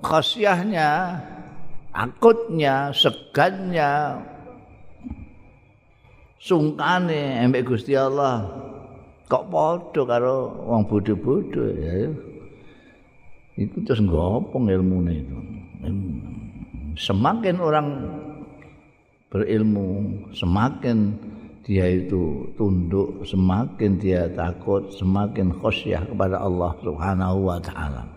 khosyahnya, 0.00 1.20
akutnya, 1.92 2.90
segannya, 2.90 4.18
sungkane 6.40 7.44
embek 7.44 7.68
Gusti 7.68 7.94
Allah 7.94 8.48
kok 9.28 9.44
padha 9.52 10.02
karo 10.08 10.56
wong 10.64 10.82
bodho-bodho 10.88 11.64
ya. 11.76 12.08
Itu 13.58 13.82
terus 13.82 13.98
ngopong 13.98 14.70
ilmu 14.70 15.02
itu. 15.10 15.36
Semakin 16.94 17.58
orang 17.58 18.06
berilmu 19.34 20.14
semakin 20.30 21.18
dia 21.66 21.84
itu 21.84 22.48
tunduk 22.56 23.26
semakin 23.28 24.00
dia 24.00 24.30
takut 24.32 24.88
semakin 24.94 25.52
khosyah 25.52 26.06
kepada 26.06 26.40
Allah 26.40 26.72
Subhanahu 26.80 27.50
wa 27.50 27.58
taala. 27.60 28.08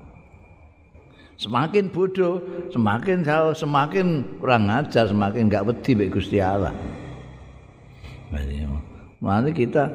Semakin 1.41 1.89
bodoh 1.89 2.39
semakin 2.69 3.25
jauh 3.25 3.51
semakin 3.57 4.23
kurang 4.37 4.69
ajar 4.69 5.09
semakin 5.09 5.49
enggak 5.49 5.65
wedi 5.65 5.91
mek 5.97 6.13
Gusti 6.13 6.37
Allah. 6.37 6.71
Mari 9.21 9.51
kita 9.51 9.89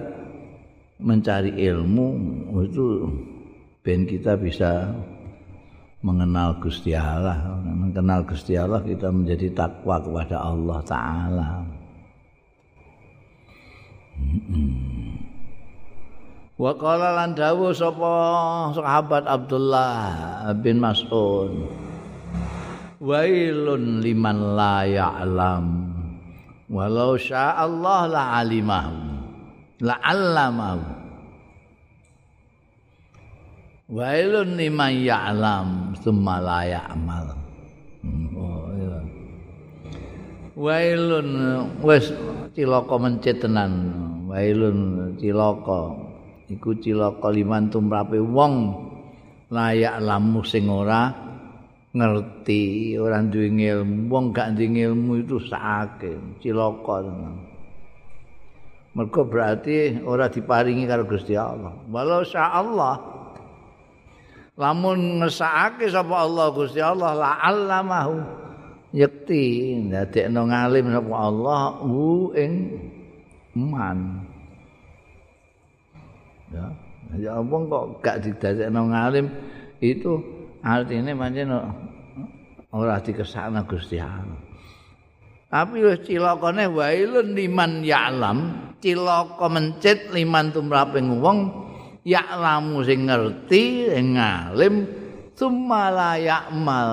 mencari 1.01 1.55
ilmu 1.55 2.09
itu 2.67 3.09
ben 3.81 4.05
kita 4.05 4.37
bisa 4.37 4.93
mengenal 6.07 6.55
Gusti 6.62 6.95
Allah, 6.95 7.35
mengenal 7.66 8.23
Gusti 8.23 8.55
Allah 8.55 8.79
kita 8.79 9.11
menjadi 9.11 9.51
takwa 9.51 9.99
kepada 9.99 10.38
Allah 10.38 10.79
taala. 10.87 11.49
Wa 16.57 16.73
qala 16.79 17.09
lan 17.21 17.35
dawuh 17.35 17.75
sapa 17.75 18.14
sahabat 18.73 19.27
Abdullah 19.27 19.99
bin 20.62 20.79
Mas'ud. 20.79 21.53
Wailun 23.03 24.01
liman 24.01 24.57
la 24.57 24.87
ya'lam. 24.87 25.66
Walau 26.71 27.19
syaa 27.21 27.66
Allah 27.66 28.01
la 28.09 28.23
alimahu. 28.40 28.97
La 29.85 30.01
'allamahu. 30.01 31.06
Wailun 33.87 34.59
liman 34.59 34.99
ya'lam 34.99 35.94
tsumma 36.03 36.42
la 36.42 36.66
ya'mal. 36.66 37.38
Wailun 40.59 41.29
wis 41.87 42.11
cilaka 42.59 42.99
mencit 42.99 43.38
tenan 43.38 43.94
wailun 44.27 45.14
cilaka 45.22 45.94
iku 46.51 46.75
cilaka 46.83 47.31
liman 47.31 47.70
tumrape 47.70 48.18
wong 48.18 48.75
layak 49.55 50.03
lamu 50.03 50.42
sing 50.42 50.66
ora 50.66 51.14
ngerti 51.94 52.99
ora 52.99 53.22
duwe 53.22 53.55
ilmu 53.55 54.11
wong 54.11 54.35
gak 54.35 54.59
duwe 54.59 54.83
ilmu 54.83 55.22
itu 55.22 55.38
sakit 55.38 56.42
tenan 56.42 57.38
Mergo 58.96 59.22
berarti 59.29 60.01
ora 60.03 60.27
diparingi 60.27 60.88
karo 60.88 61.05
Gusti 61.05 61.37
Allah. 61.37 61.70
Walau 61.92 62.25
sya 62.25 62.49
Allah. 62.49 63.16
Lamun 64.57 65.21
ngesake 65.21 65.85
sapa 65.92 66.25
Allah 66.25 66.49
Gusti 66.49 66.81
Allah 66.81 67.12
la 67.12 67.37
allamahu 67.45 68.25
yakti 68.97 69.77
ndadekno 69.85 70.49
ngalim 70.49 70.97
sapa 70.97 71.12
Allah 71.12 71.61
hu 71.85 72.33
ing 72.33 72.53
man. 73.53 74.25
Ya, 76.49 76.66
ya 77.21 77.31
apa 77.37 77.53
kok 77.53 77.85
gak 78.01 78.16
didadekno 78.25 78.81
ngalim 78.97 79.29
itu 79.85 80.25
artinya 80.64 81.12
pancen 81.12 81.53
ora 82.73 82.97
dikesakno 83.05 83.61
Gusti 83.69 84.01
Allah. 84.01 84.40
Tapi 85.53 85.85
wis 85.85 86.01
cilakane 86.09 86.64
wailun 86.73 87.37
liman 87.37 87.85
ya'lam 87.85 88.38
cilaka 88.81 89.47
mencit 89.53 90.09
liman 90.16 90.49
tumraping 90.49 91.21
wong 91.21 91.66
ya'lamu 92.07 92.87
sing 92.87 93.11
ngerti 93.11 93.90
sing 93.90 94.14
ngalim 94.14 94.87
sumala 95.35 96.14
ya'mal 96.14 96.90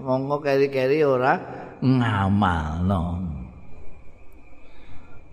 monggo 0.00 0.40
keri-keri 0.40 1.04
ora 1.04 1.36
ngamalno. 1.84 3.04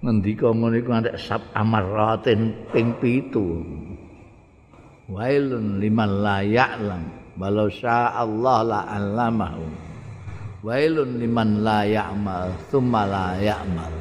Ngendika 0.02 0.50
ngono 0.52 0.76
iku 0.76 0.92
antek 0.92 1.16
sab 1.16 1.42
amaratin 1.56 2.68
ping 2.76 3.00
pitu. 3.00 3.64
Wailun 5.08 5.80
liman 5.80 6.12
la 6.20 6.44
ya'lam 6.44 7.04
walau 7.40 7.72
sya 7.72 8.16
Allah 8.16 8.60
la 8.64 8.80
alamahu 8.88 9.66
wailun 10.66 11.20
liman 11.22 11.62
la 11.62 11.86
ya'mal 11.86 12.50
thumma 12.70 13.06
la 13.06 13.28
ya'mal. 13.38 13.94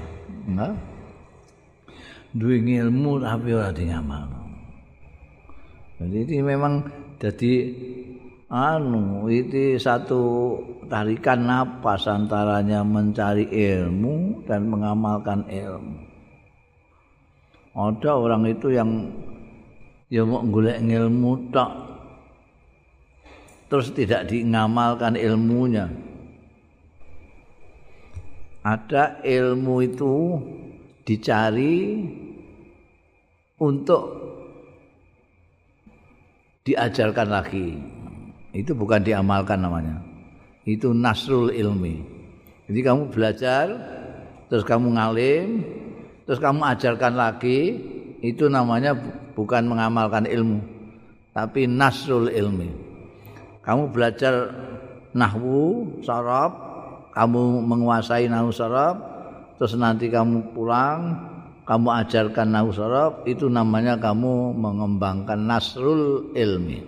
Nah. 0.51 0.75
Duwe 2.31 2.63
ilmu 2.63 3.19
tapi 3.21 3.51
ora 3.53 3.75
ngamalno. 3.75 4.40
Jadi 6.01 6.17
ini 6.25 6.39
memang 6.41 6.81
jadi 7.21 7.53
anu 8.49 9.29
itu 9.29 9.77
satu 9.77 10.23
tarikan 10.89 11.45
napas 11.45 12.09
antaranya 12.09 12.81
mencari 12.81 13.45
ilmu 13.53 14.49
dan 14.49 14.65
mengamalkan 14.65 15.45
ilmu. 15.45 16.09
Ada 17.77 18.17
orang 18.17 18.49
itu 18.49 18.73
yang 18.73 19.13
ya 20.09 20.25
mau 20.25 20.41
golek 20.41 20.81
ilmu 20.81 21.53
tak 21.53 21.71
terus 23.69 23.93
tidak 23.93 24.33
diamalkan 24.33 25.21
ilmunya. 25.21 25.87
Ada 28.65 29.21
ilmu 29.21 29.75
itu 29.85 30.41
dicari 31.05 32.01
untuk 33.61 34.03
diajarkan 36.65 37.29
lagi. 37.31 37.79
Itu 38.51 38.75
bukan 38.75 39.01
diamalkan 39.01 39.63
namanya. 39.63 40.03
Itu 40.67 40.93
nasrul 40.93 41.55
ilmi. 41.55 42.03
Jadi 42.71 42.81
kamu 42.83 43.03
belajar, 43.11 43.67
terus 44.47 44.63
kamu 44.63 44.95
ngalim, 44.99 45.65
terus 46.27 46.39
kamu 46.39 46.63
ajarkan 46.77 47.15
lagi, 47.19 47.79
itu 48.21 48.47
namanya 48.47 48.95
bukan 49.33 49.65
mengamalkan 49.67 50.29
ilmu, 50.29 50.61
tapi 51.33 51.65
nasrul 51.65 52.29
ilmi. 52.29 52.71
Kamu 53.65 53.91
belajar 53.91 54.53
nahwu, 55.17 55.99
sarab, 56.05 56.53
kamu 57.17 57.65
menguasai 57.65 58.29
nahwu 58.31 58.53
sarab, 58.55 59.01
terus 59.59 59.75
nanti 59.75 60.07
kamu 60.13 60.55
pulang 60.55 61.30
kamu 61.71 61.89
ajarkan 62.03 62.51
nahu 62.51 62.75
sorob 62.75 63.23
itu 63.31 63.47
namanya 63.47 63.95
kamu 63.95 64.59
mengembangkan 64.59 65.39
nasrul 65.39 66.35
ilmi. 66.35 66.83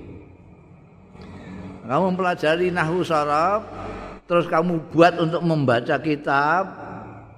Kamu 1.87 2.11
mempelajari 2.11 2.75
nahu 2.75 3.07
sorob 3.07 3.63
terus 4.27 4.51
kamu 4.51 4.91
buat 4.91 5.23
untuk 5.23 5.47
membaca 5.47 6.03
kitab 6.03 6.67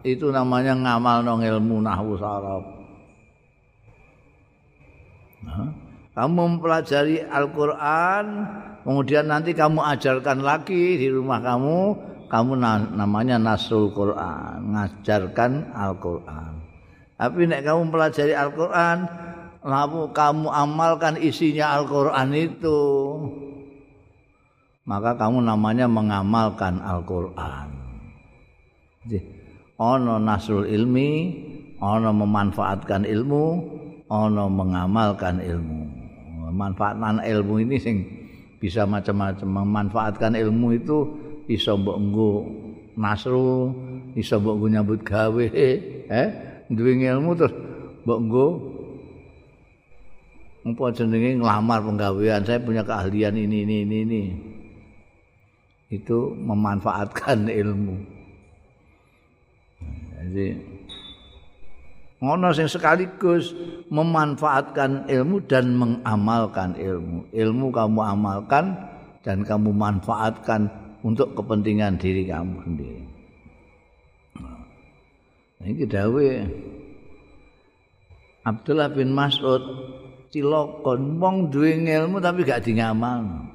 itu 0.04 0.32
namanya 0.32 0.72
ngamal 0.72 1.20
nong 1.20 1.44
ilmu 1.44 1.84
nahu 1.84 2.16
sorob 2.16 2.64
kamu 6.14 6.40
mempelajari 6.54 7.24
Al-Quran 7.24 8.24
kemudian 8.86 9.26
nanti 9.26 9.56
kamu 9.56 9.80
ajarkan 9.96 10.44
lagi 10.44 11.00
di 11.00 11.08
rumah 11.10 11.40
kamu 11.42 11.76
kamu 12.24 12.52
namanya 12.98 13.38
nasul 13.38 13.94
Quran, 13.94 14.74
ngajarkan 14.74 15.70
Al-Quran. 15.70 16.53
Tapi 17.14 17.46
nek 17.46 17.62
kamu 17.62 17.94
pelajari 17.94 18.34
Al-Quran, 18.34 19.06
lalu 19.62 20.10
kamu 20.10 20.50
amalkan 20.50 21.14
isinya 21.14 21.78
Al-Quran 21.78 22.28
itu, 22.34 22.80
maka 24.82 25.14
kamu 25.14 25.46
namanya 25.46 25.86
mengamalkan 25.86 26.82
Al-Quran. 26.82 27.70
Jadi, 29.06 29.18
ono 29.78 30.18
nasul 30.18 30.66
ilmi, 30.66 31.10
ono 31.78 32.10
memanfaatkan 32.10 33.06
ilmu, 33.06 33.44
ono 34.10 34.44
mengamalkan 34.50 35.38
ilmu. 35.38 35.80
Memanfaatkan 36.50 37.22
ilmu 37.22 37.54
ini 37.62 37.76
sing 37.78 37.96
bisa 38.58 38.84
macam-macam. 38.84 39.48
Memanfaatkan 39.64 40.34
ilmu 40.34 40.68
itu 40.76 40.98
iso 41.46 41.76
mbok 41.76 41.98
nggo 42.00 42.32
nasru 42.96 43.72
iso 44.16 44.40
mbok 44.40 44.64
nyambut 44.70 45.00
gawe 45.04 45.44
eh 45.52 45.76
duwe 46.74 47.00
ilmu 47.00 47.32
terus 47.38 47.54
mbok 48.04 48.18
nggo 48.28 48.46
apa 50.64 50.96
jenenge 50.96 51.44
nglamar 51.44 51.84
penggawean 51.84 52.40
saya 52.40 52.56
punya 52.56 52.80
keahlian 52.80 53.36
ini 53.36 53.68
ini 53.68 53.76
ini 53.84 53.96
ini. 54.08 54.22
Itu 55.92 56.32
memanfaatkan 56.32 57.48
ilmu. 57.60 57.96
Jadi 60.24 60.46
ngono 62.24 62.48
sing 62.56 62.64
sekaligus 62.64 63.52
memanfaatkan 63.92 65.04
ilmu 65.04 65.44
dan 65.44 65.76
mengamalkan 65.76 66.80
ilmu. 66.80 67.28
Ilmu 67.28 67.66
kamu 67.68 68.00
amalkan 68.00 68.72
dan 69.20 69.44
kamu 69.44 69.68
manfaatkan 69.68 70.72
untuk 71.04 71.36
kepentingan 71.36 72.00
diri 72.00 72.24
kamu 72.24 72.56
sendiri. 72.64 73.03
Ini 75.62 75.84
dawe 75.86 76.28
Abdullah 78.44 78.90
bin 78.90 79.14
Mas'ud 79.14 79.62
cilokon 80.34 81.22
wong 81.22 81.36
duwe 81.54 81.78
ilmu 81.78 82.18
tapi 82.18 82.42
gak 82.42 82.66
dingamal. 82.66 83.46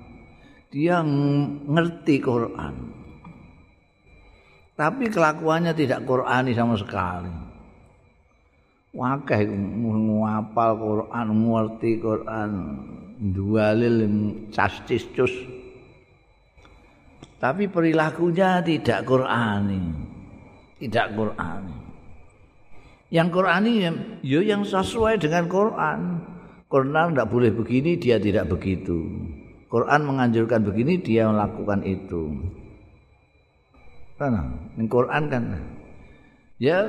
Dia 0.71 1.03
ngerti 1.03 2.23
Quran. 2.23 2.75
Tapi 4.79 5.11
kelakuannya 5.11 5.75
tidak 5.75 6.07
Qurani 6.07 6.55
sama 6.55 6.79
sekali. 6.79 7.33
Wakeh 8.95 9.45
ngapal 9.45 10.71
Quran, 10.79 11.27
ngerti 11.35 11.91
Quran, 11.99 12.51
dualil 13.19 13.97
castis 14.49 15.03
cus. 15.13 15.33
tapi 17.39 17.67
perilakunya 17.71 18.63
tidak 18.63 19.03
Qurani. 19.03 19.83
Tidak 20.79 21.07
Qurani. 21.11 21.78
Yang 23.09 23.27
Qurani 23.33 23.73
ya 24.21 24.41
yang 24.45 24.61
sesuai 24.61 25.17
dengan 25.17 25.49
Quran. 25.49 25.99
Quran 26.69 27.17
tidak 27.17 27.33
boleh 27.33 27.49
begini, 27.49 27.97
dia 27.97 28.21
tidak 28.21 28.53
begitu. 28.53 29.09
Quran 29.65 30.05
menganjurkan 30.05 30.61
begini, 30.61 31.01
dia 31.01 31.25
melakukan 31.25 31.81
itu. 31.81 32.29
Karena 34.21 34.45
ini 34.77 34.85
Quran 34.85 35.23
kan 35.25 35.43
ya 36.59 36.85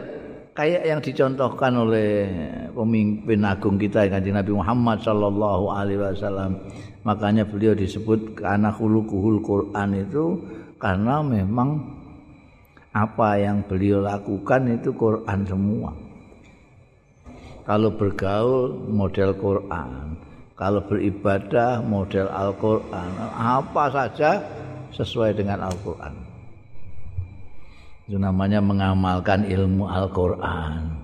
kayak 0.52 0.82
yang 0.82 1.00
dicontohkan 1.00 1.72
oleh 1.78 2.26
pemimpin 2.74 3.40
agung 3.46 3.78
kita 3.78 4.04
yang 4.10 4.34
Nabi 4.34 4.52
Muhammad 4.52 4.98
sallallahu 5.00 5.70
alaihi 5.70 6.02
wasallam 6.02 6.58
makanya 7.06 7.46
beliau 7.46 7.72
disebut 7.72 8.42
anak 8.42 8.76
hulukuhul 8.82 9.40
Quran 9.46 9.94
itu 9.94 10.42
karena 10.82 11.22
memang 11.22 11.80
apa 12.90 13.38
yang 13.38 13.62
beliau 13.62 14.02
lakukan 14.02 14.74
itu 14.74 14.90
Quran 14.98 15.46
semua 15.46 15.94
kalau 17.64 17.92
bergaul 17.94 18.74
model 18.88 19.36
Quran. 19.36 20.16
Kalau 20.60 20.84
beribadah 20.84 21.80
model 21.80 22.28
Al-Quran. 22.28 23.10
Apa 23.32 23.88
saja 23.88 24.44
sesuai 24.92 25.32
dengan 25.32 25.64
Al-Quran. 25.64 26.12
Itu 28.04 28.20
namanya 28.20 28.60
mengamalkan 28.60 29.48
ilmu 29.48 29.88
Al-Qur'an. 29.88 31.00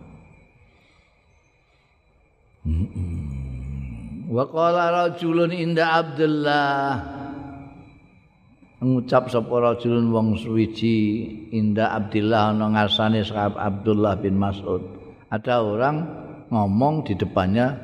Wa 4.28 4.44
qala 4.50 4.84
rajulun 4.92 5.56
inda 5.56 6.04
Abdullah. 6.04 7.16
Ngucap 8.76 9.32
sapa 9.32 9.56
rajulun 9.56 10.12
wong 10.12 10.28
suwiji 10.36 11.24
inda 11.56 11.96
Abdullah 11.96 12.52
ana 12.52 12.76
ngarsane 12.76 13.24
Abdullah 13.32 14.20
bin 14.20 14.36
Mas'ud. 14.36 14.84
Ada 15.32 15.64
orang 15.64 16.25
ngomong 16.50 17.06
di 17.06 17.14
depannya 17.18 17.74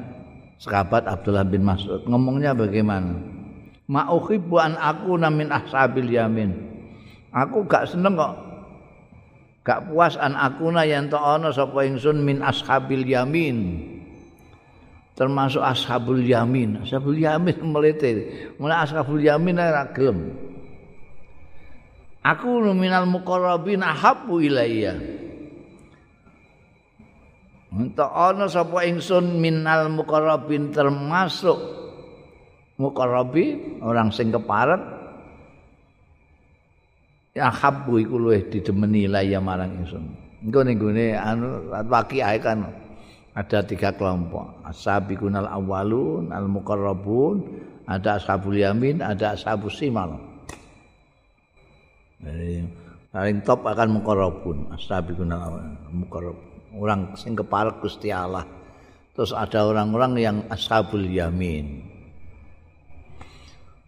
sahabat 0.62 1.10
Abdullah 1.10 1.46
bin 1.46 1.66
Mas'ud. 1.66 2.06
Ngomongnya 2.06 2.54
bagaimana? 2.54 3.18
Ma 3.90 4.06
uhibbu 4.08 4.56
an 4.62 4.78
aku 4.78 5.18
min 5.18 5.50
ashabil 5.50 6.10
yamin. 6.14 6.54
Aku 7.34 7.66
gak 7.66 7.90
seneng 7.90 8.14
kok. 8.14 8.34
Gak 9.62 9.90
puas 9.90 10.14
an 10.18 10.34
akuna 10.34 10.82
yen 10.86 11.10
to 11.10 11.18
ana 11.18 11.50
sapa 11.50 11.86
ingsun 11.86 12.22
min 12.22 12.42
ashabil 12.42 13.02
yamin. 13.02 13.88
Termasuk 15.12 15.60
ashabul 15.60 16.22
yamin. 16.22 16.82
Ashabul 16.82 17.18
yamin 17.18 17.58
melete. 17.72 18.10
Mulai 18.56 18.78
ashabul 18.86 19.20
yamin 19.20 19.60
ora 19.60 19.90
gelem. 19.92 20.32
Aku 22.22 22.62
minal 22.70 23.02
muqarrabin 23.10 23.82
ahabbu 23.82 24.38
ilayya 24.46 24.94
Untuk 27.72 28.04
ana 28.04 28.44
sapa 28.52 28.84
ingsun 28.84 29.40
minal 29.40 29.88
muqarrabin 29.88 30.76
termasuk 30.76 31.56
muqarrabin 32.76 33.80
orang 33.80 34.12
sing 34.12 34.28
keparek 34.28 34.82
ya 37.32 37.48
habbu 37.48 37.96
iku 37.96 38.20
luwih 38.20 38.44
didemeni 38.52 39.08
ya 39.08 39.40
marang 39.40 39.72
ingsun. 39.80 40.04
Engko 40.44 40.60
ning 40.68 40.76
gone 40.76 41.16
anu 41.16 41.72
waqiah 41.72 42.36
kan 42.44 42.68
ada 43.32 43.64
tiga 43.64 43.96
kelompok. 43.96 44.60
As-sabiqunal 44.68 45.48
awwalun, 45.48 46.28
al-muqarrabun, 46.28 47.40
ada 47.88 48.20
ashabul 48.20 48.60
yamin, 48.60 49.00
ada 49.00 49.32
ashabus 49.32 49.80
simal. 49.80 50.20
Jadi 52.20 52.68
paling 53.08 53.40
top 53.48 53.64
akan 53.64 53.96
muqarrabun, 53.96 54.68
as-sabiqunal 54.76 55.40
awwalun, 55.40 55.76
muqarrab. 55.88 56.51
Orang 56.76 57.16
sing 57.16 57.36
keparek 57.36 57.80
Gusti 57.84 58.08
Allah. 58.08 58.44
Terus 59.12 59.36
ada 59.36 59.68
orang-orang 59.68 60.12
yang 60.16 60.36
ashabul 60.48 61.04
yamin. 61.04 61.84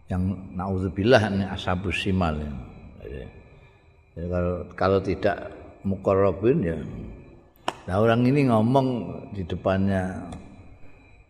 Yang 0.05 0.37
naudzubillah 0.53 1.21
ini 1.33 1.45
ashabus 1.49 1.97
simal. 2.05 2.37
Ya. 2.37 2.53
Ya, 4.15 4.23
kalau 4.31 4.55
kalau 4.77 4.99
tidak 5.01 5.49
mukorobin 5.81 6.61
ya. 6.61 6.77
Nah 7.85 7.95
orang 7.99 8.23
ini 8.23 8.47
ngomong 8.47 8.87
di 9.33 9.43
depannya 9.43 10.29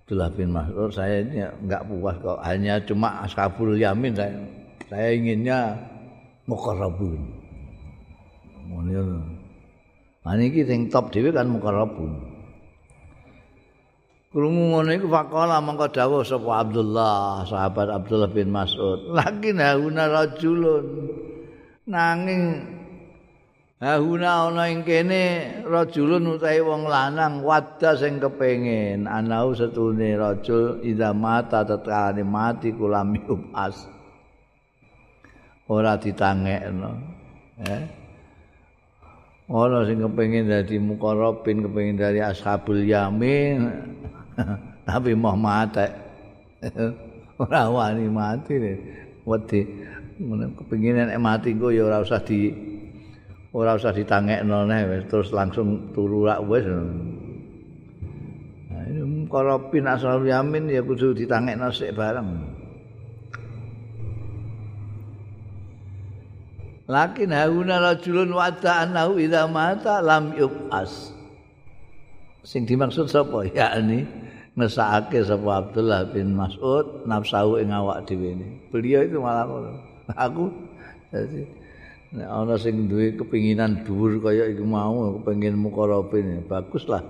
Abdullah 0.06 0.30
bin 0.30 0.54
Mas'ud 0.54 0.94
saya 0.94 1.26
ini 1.26 1.42
enggak 1.66 1.82
puas 1.90 2.16
kok 2.22 2.40
hanya 2.46 2.78
cuma 2.86 3.26
ashabul 3.26 3.74
yamin 3.74 4.14
saya 4.14 4.38
saya 4.86 5.08
inginnya 5.18 5.74
mukorobin. 6.46 7.26
Munir. 8.70 9.35
Nah 10.26 10.34
ini 10.42 10.66
sing 10.66 10.90
top 10.90 11.14
dhewe 11.14 11.30
kan 11.30 11.46
mukorobin. 11.46 12.18
Krungu 14.34 14.74
ngono 14.74 14.90
iku 14.92 15.08
faqala 15.08 15.62
mangko 15.64 15.88
dawuh 15.88 16.26
sapa 16.26 16.66
Abdullah, 16.66 17.46
sahabat 17.48 17.88
Abdullah 17.88 18.28
bin 18.28 18.52
Mas'ud. 18.52 19.08
Lakin 19.22 19.62
hauna 19.62 20.10
rajulun. 20.10 20.86
Nanging 21.86 22.76
Hahuna 23.76 24.48
ana 24.48 24.72
ing 24.72 24.88
kene 24.88 25.62
rajulun 25.68 26.40
utahe 26.40 26.64
wong 26.64 26.88
lanang 26.88 27.44
wadda 27.44 28.00
sing 28.00 28.24
kepengin 28.24 29.04
anau 29.04 29.52
setune 29.52 30.16
rajul 30.16 30.80
ida 30.80 31.12
mata 31.12 31.68
tetkane 31.68 32.24
mati 32.24 32.72
kula 32.72 33.04
miupas 33.04 33.84
ora 35.68 36.00
ditangekno 36.00 36.94
eh 37.68 38.05
ana 39.46 39.86
sing 39.86 40.02
kepengin 40.02 40.50
dadi 40.50 40.82
mukarrabin 40.82 41.62
kepengin 41.66 41.98
dari 42.02 42.20
ashabul 42.22 42.82
yamin. 42.82 43.70
Tapi 44.90 45.12
mau 45.14 45.38
mati. 45.38 45.86
Ora 47.42 47.70
wani 47.70 48.10
mati 48.10 48.54
wedi. 49.26 49.62
Kepengin 50.56 51.12
nek 51.12 51.20
mati 51.20 51.52
engko 51.52 51.76
ya 51.76 51.84
ora 51.84 52.00
usah 52.00 52.24
di 52.24 52.48
ora 53.52 53.76
usah 53.76 53.92
ditangekno 53.92 54.64
neh 54.64 55.04
terus 55.12 55.36
langsung 55.36 55.92
turu 55.92 56.24
rak 56.24 56.40
wis. 56.48 56.64
Nah 58.72 58.84
ini 58.88 59.28
pin 59.68 59.92
asal 59.92 60.24
yamin 60.24 60.72
ya 60.72 60.80
kudu 60.80 61.12
ditangekno 61.12 61.68
sik 61.76 61.92
bareng 61.92 62.55
Lakin 66.86 67.34
hauna 67.34 67.82
rajulun 67.82 68.30
wata 68.30 68.86
anahu 68.86 69.18
idza 69.18 69.50
mata 69.50 70.06
lam 70.06 70.38
yub'as. 70.38 71.14
Sing 72.46 72.70
dimaksud 72.70 73.10
sapa? 73.10 73.42
Ya 73.58 73.74
ini 73.82 74.06
ngesake 74.54 75.26
sapa 75.26 75.66
Abdullah 75.66 76.14
bin 76.14 76.38
Mas'ud 76.38 77.10
nafsu 77.10 77.58
ing 77.58 77.74
awak 77.74 78.06
dhewe 78.06 78.38
Beliau 78.70 79.02
itu 79.02 79.18
malah 79.18 79.50
Aku 80.30 80.54
jadi 81.10 81.50
Nek 82.16 82.30
ana 82.32 82.56
sing 82.56 82.88
duwe 82.88 83.12
kepinginan 83.12 83.84
dhuwur 83.84 84.24
kaya 84.24 84.48
iku 84.48 84.64
mau 84.64 85.20
kepengin 85.20 85.60
mukarabin 85.60 86.48
baguslah. 86.48 87.04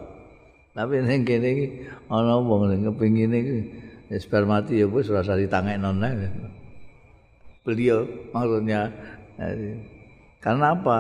Tapi 0.74 1.06
ning 1.06 1.22
kene 1.22 1.48
iki 1.54 1.66
ana 2.10 2.42
wong 2.42 2.74
sing 2.74 2.82
kepingine 2.90 3.38
iki 3.38 3.58
wis 4.10 4.26
bar 4.26 4.50
mati 4.50 4.82
ya 4.82 4.90
wis 4.90 5.06
ora 5.14 5.22
usah 5.22 5.38
ditangekno. 5.38 5.94
Beliau 7.62 8.02
maksudnya 8.34 8.90
karena 10.40 10.66
apa? 10.78 10.98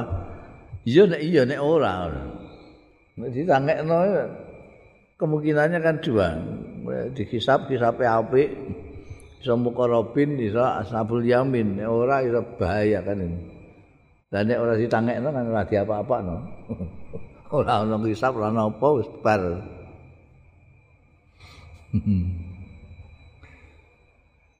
Iya 0.86 1.10
nek 1.10 1.22
iya 1.22 1.42
nek 1.48 1.62
ora. 1.62 2.10
Nek 3.18 3.30
ditangekno 3.34 3.98
kemungkinannya 5.18 5.80
kan 5.82 5.96
dua. 6.04 6.28
Dihisap 7.16 7.72
hisape 7.72 8.06
apik. 8.06 8.50
Bisa 9.40 9.54
mukarabin, 9.54 10.38
bisa 10.38 10.82
ashabul 10.82 11.26
yamin. 11.26 11.82
Nek 11.82 11.90
ora 11.90 12.22
iso 12.22 12.42
bahaya 12.58 13.02
kan 13.02 13.18
ini. 13.22 13.40
Lah 14.30 14.42
nek 14.44 14.60
ora 14.62 14.74
ditangekno 14.78 15.30
kan 15.32 15.46
ora 15.48 15.64
diapa-apa 15.66 16.16
no. 16.22 16.38
ora 17.58 17.86
ono 17.86 17.96
ngisap 18.02 18.36
ora 18.36 18.52
apa 18.52 18.88
wis 19.00 19.10
bar. 19.24 19.44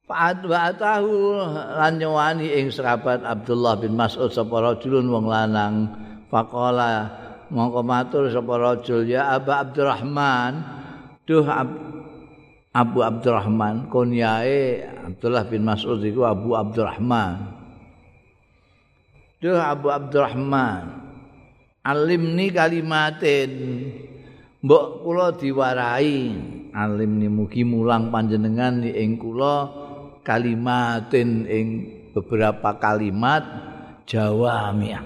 Fa'ad 0.06 0.46
wa'atahu 0.46 1.14
lan 1.82 1.98
nyuwani 1.98 2.54
ing 2.62 2.70
sahabat 2.70 3.26
Abdullah 3.26 3.74
bin 3.82 3.98
Mas'ud 3.98 4.30
sapa 4.30 4.54
rajulun 4.62 5.10
wong 5.10 5.26
lanang. 5.26 5.90
Faqala 6.30 7.10
mongko 7.50 7.82
matur 7.82 8.30
sapa 8.30 8.54
rajul 8.54 9.10
ya 9.10 9.34
Aba 9.34 9.66
Abdurrahman. 9.66 10.62
Duh 11.26 11.42
Ab, 11.50 11.74
Abu 12.70 13.02
Abdurrahman 13.02 13.90
kunyae 13.90 14.86
Abdullah 15.10 15.50
bin 15.50 15.66
Mas'ud 15.66 15.98
iku 16.06 16.30
Abu 16.30 16.54
Abdurrahman. 16.54 17.58
Duh 19.42 19.58
Abu 19.58 19.90
Abdurrahman 19.90 21.02
Alimni 21.82 22.54
kalimatin 22.54 23.52
Mbok 24.62 25.06
kula 25.06 25.34
diwarai. 25.34 26.34
Alimni 26.74 27.30
mugi 27.30 27.62
mulang 27.62 28.14
panjenengan 28.14 28.86
ing 28.86 29.18
kula 29.22 29.85
kalimatin 30.26 31.46
ing 31.46 31.68
beberapa 32.12 32.76
kalimat 32.82 33.46
jawami 34.10 34.98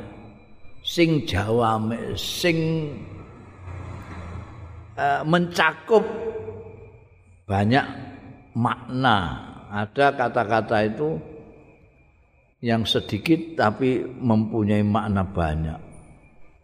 sing 0.79 1.27
jawami 1.27 2.15
sing 2.15 2.89
uh, 4.95 5.21
mencakup 5.27 6.01
banyak 7.45 7.85
makna. 8.57 9.45
Ada 9.69 10.17
kata-kata 10.17 10.77
itu 10.81 11.21
yang 12.65 12.81
sedikit 12.89 13.53
tapi 13.53 14.01
mempunyai 14.01 14.81
makna 14.81 15.21
banyak 15.21 15.77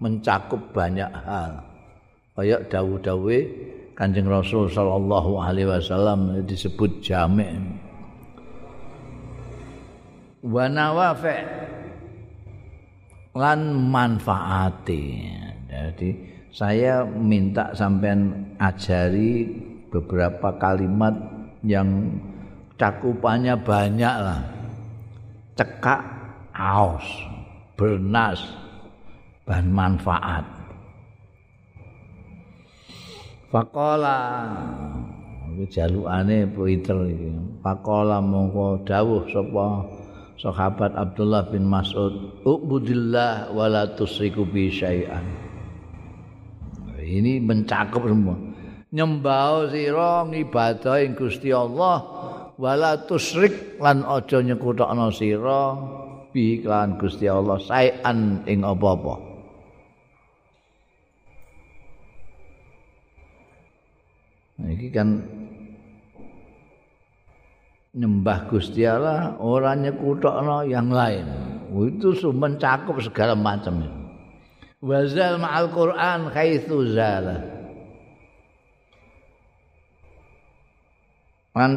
mencakup 0.01 0.73
banyak 0.73 1.07
hal. 1.07 1.63
Kayak 2.35 2.67
dawu-dawe 2.67 3.37
Kanjeng 3.95 4.27
Rasul 4.27 4.67
sallallahu 4.67 5.39
alaihi 5.39 5.71
wasallam 5.71 6.43
disebut 6.43 6.99
jami' 6.99 7.84
wa 10.45 10.65
nawafi 10.69 11.37
lan 13.33 13.59
manfaati. 13.89 15.05
Jadi 15.65 16.09
saya 16.53 17.03
minta 17.03 17.73
sampean 17.73 18.53
ajari 18.61 19.49
beberapa 19.89 20.55
kalimat 20.55 21.11
yang 21.65 22.15
cakupannya 22.77 23.57
banyak 23.59 24.15
lah. 24.21 24.41
Cekak 25.57 26.01
aos 26.55 27.03
bernas 27.75 28.39
bahan 29.43 29.67
manfaat. 29.71 30.45
Faqala 33.51 34.19
iki 35.55 35.63
jalukane 35.71 36.43
pinter 36.51 36.99
iki. 37.07 37.31
Faqala 37.63 38.19
mongko 38.19 38.83
dawuh 38.83 39.23
sapa 39.31 39.67
sahabat 40.45 40.93
Abdullah 40.93 41.49
bin 41.49 41.65
Mas'ud 41.65 42.45
ubudillah 42.45 43.49
wala 43.49 43.97
tusriku 43.97 44.45
bi 44.45 44.69
syai'an. 44.69 45.25
Ini 47.01 47.41
mencakup 47.41 48.05
semua. 48.05 48.37
Nyembah 48.93 49.73
sira 49.73 50.21
ngibadah 50.29 51.01
ing 51.01 51.17
Gusti 51.17 51.49
Allah 51.49 52.05
wala 52.61 53.01
tusrik 53.09 53.81
lan 53.81 54.05
aja 54.05 54.41
nyekutokno 54.45 55.09
sira 55.09 55.73
bi 56.29 56.61
lan 56.61 57.01
Gusti 57.01 57.25
Allah 57.25 57.57
saean 57.57 58.45
ing 58.45 58.61
apa-apa. 58.61 59.33
Iki 64.65 64.87
kan 64.93 65.19
nyembah 67.95 68.51
Gusti 68.51 68.83
Allah 68.83 69.39
ora 69.39 69.71
nyekutokno 69.73 70.67
yang 70.67 70.91
lain. 70.91 71.25
Itu 71.71 72.11
mencakup 72.35 72.99
segala 72.99 73.33
macam. 73.33 73.83
Wazal 74.83 75.39
ma'al 75.39 75.71
Quran 75.71 76.19
haitsu 76.29 76.77
zala. 76.93 77.37
Man 81.55 81.71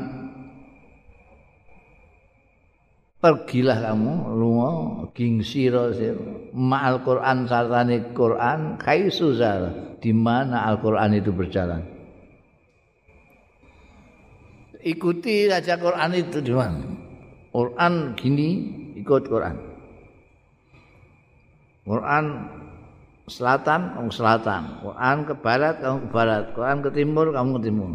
pergilah 3.22 3.78
kamu 3.90 4.14
lunga 4.34 4.70
gingsira 5.14 5.94
ma'al 6.50 7.06
Quran 7.06 7.46
sartane 7.46 8.10
Quran 8.10 8.78
haitsu 8.82 9.38
zala 9.38 9.98
di 9.98 10.14
mana 10.14 10.66
Al-Qur'an 10.70 11.10
itu 11.14 11.34
berjalan. 11.34 11.97
Ikuti 14.82 15.50
aja 15.50 15.78
Quran 15.78 16.10
itu 16.14 16.38
di 16.42 16.52
mana? 16.54 16.82
Quran 17.50 18.14
gini 18.14 18.48
ikut 19.00 19.26
Quran. 19.26 19.56
Quran 21.88 22.24
selatan 23.28 23.96
kamu 23.96 24.10
selatan, 24.12 24.62
Quran 24.84 25.16
ke 25.24 25.34
barat 25.40 25.74
kamu 25.80 25.98
ke 26.04 26.08
barat, 26.12 26.42
Quran 26.52 26.78
ke 26.84 26.90
timur 26.92 27.26
kamu 27.32 27.50
ke 27.56 27.60
timur. 27.64 27.90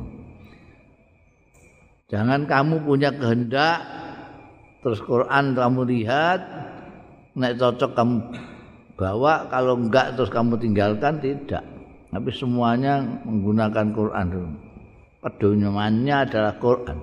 Jangan 2.10 2.46
kamu 2.46 2.76
punya 2.86 3.10
kehendak 3.14 3.82
terus 4.82 5.00
Quran 5.02 5.54
kamu 5.58 5.82
lihat 5.90 6.42
nek 7.34 7.58
cocok 7.58 7.92
kamu 7.98 8.18
bawa 8.94 9.50
kalau 9.50 9.78
enggak 9.78 10.14
terus 10.18 10.30
kamu 10.30 10.58
tinggalkan 10.62 11.18
tidak. 11.22 11.66
Tapi 12.14 12.30
semuanya 12.30 13.02
menggunakan 13.26 13.90
Quran 13.90 14.26
dulu. 14.30 14.73
Pedonyomannya 15.24 16.28
adalah 16.28 16.60
Quran. 16.60 17.00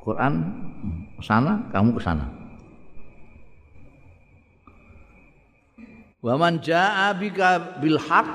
Quran 0.00 0.34
sana, 1.20 1.60
kamu 1.74 1.98
ke 1.98 2.00
sana. 2.00 2.24
Wa 6.20 6.36
man 6.36 6.60
jaa 6.60 7.16
bika 7.16 7.80
bil 7.80 7.96
haq 7.96 8.28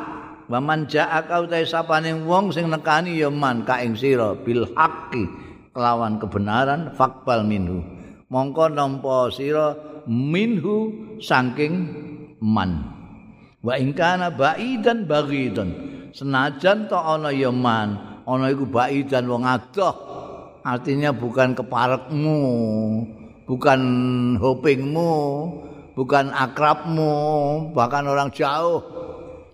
wa 0.50 0.58
man 0.58 0.90
jaa 0.90 1.22
ka 1.26 1.46
utahe 1.46 1.66
sapane 1.70 2.14
wong 2.26 2.50
sing 2.50 2.66
nekani 2.66 3.18
ya 3.18 3.30
man 3.30 3.62
ka 3.62 3.78
ing 3.82 3.94
sira 3.94 4.34
bil 4.34 4.66
haqqi 4.74 5.26
kelawan 5.70 6.18
kebenaran 6.18 6.94
fakbal 6.98 7.46
minhu. 7.46 7.86
Mongko 8.30 8.74
nampa 8.74 9.30
sira 9.30 9.78
minhu 10.10 10.94
saking 11.22 11.74
man. 12.42 12.90
Wa 13.62 13.78
ing 13.78 13.94
kana 13.94 14.34
baidan 14.34 15.06
baghidan. 15.06 15.70
Senajan 16.10 16.88
to 16.90 16.98
ana 16.98 17.30
ya 17.30 17.52
man, 17.52 18.15
ana 18.26 18.50
iku 18.50 18.66
baidan 18.66 19.30
wong 19.30 19.46
adoh. 19.46 19.94
Artinya 20.66 21.14
bukan 21.14 21.54
keparekmu 21.54 22.40
bukan 23.46 23.82
hopingmu 24.42 25.14
bukan 25.94 26.34
akrabmu 26.34 27.14
bahkan 27.78 28.10
orang 28.10 28.34
jauh. 28.34 28.82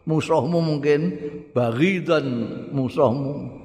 Musuhmu 0.01 0.57
mungkin 0.65 1.13
baidan 1.53 2.25
musuhmu. 2.73 3.61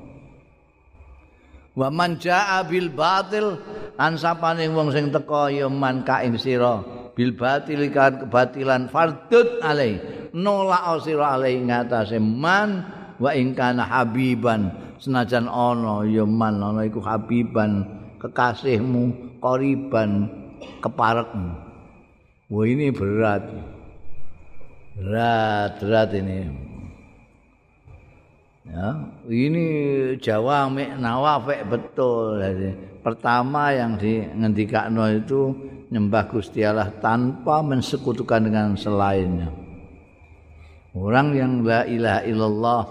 Wa 1.72 1.88
man 1.88 2.20
jaa 2.20 2.60
bil 2.66 2.92
batil 2.92 3.56
an 3.96 4.20
sapane 4.20 4.68
wong 4.68 4.92
sing 4.92 5.08
teka 5.08 5.48
ya 5.48 5.70
man 5.70 6.04
ka 6.04 6.20
ing 6.26 6.36
sira. 6.36 6.82
Bil 7.16 7.32
batil 7.32 7.88
kan 7.94 8.26
kebatilan 8.26 8.92
fardut 8.92 9.64
alai 9.64 9.96
nolak 10.36 11.00
sira 11.00 11.40
alai 11.40 11.56
ngatasé 11.64 12.20
man 12.20 12.84
wa 13.16 13.32
ing 13.32 13.56
kana 13.56 13.88
habiban 13.88 14.85
senajan 15.00 15.48
ana 15.48 16.04
ya 16.08 16.24
man 16.24 16.60
ana 16.60 16.84
iku 16.84 17.00
habiban 17.04 17.84
kekasihmu 18.20 19.36
koriban 19.40 20.28
keparekmu. 20.80 21.50
Wah 22.46 22.66
ini 22.66 22.94
berat. 22.94 23.44
Berat 24.96 25.70
berat 25.82 26.10
ini. 26.16 26.38
Ya 28.66 28.88
ini 29.30 29.66
Jawa 30.18 30.66
mek 30.66 30.98
nawafek 30.98 31.66
betul. 31.70 32.42
Jadi 32.42 32.70
pertama 33.02 33.70
yang 33.70 33.94
di 33.94 34.22
ngendikakno 34.22 35.06
itu 35.14 35.54
nyembah 35.94 36.26
Gusti 36.26 36.66
Allah 36.66 36.90
tanpa 36.98 37.62
mensekutukan 37.62 38.42
dengan 38.42 38.74
selainnya. 38.74 39.54
Orang 40.96 41.36
yang 41.36 41.62
la 41.62 41.86
ilaha 41.86 42.20
illallah 42.24 42.82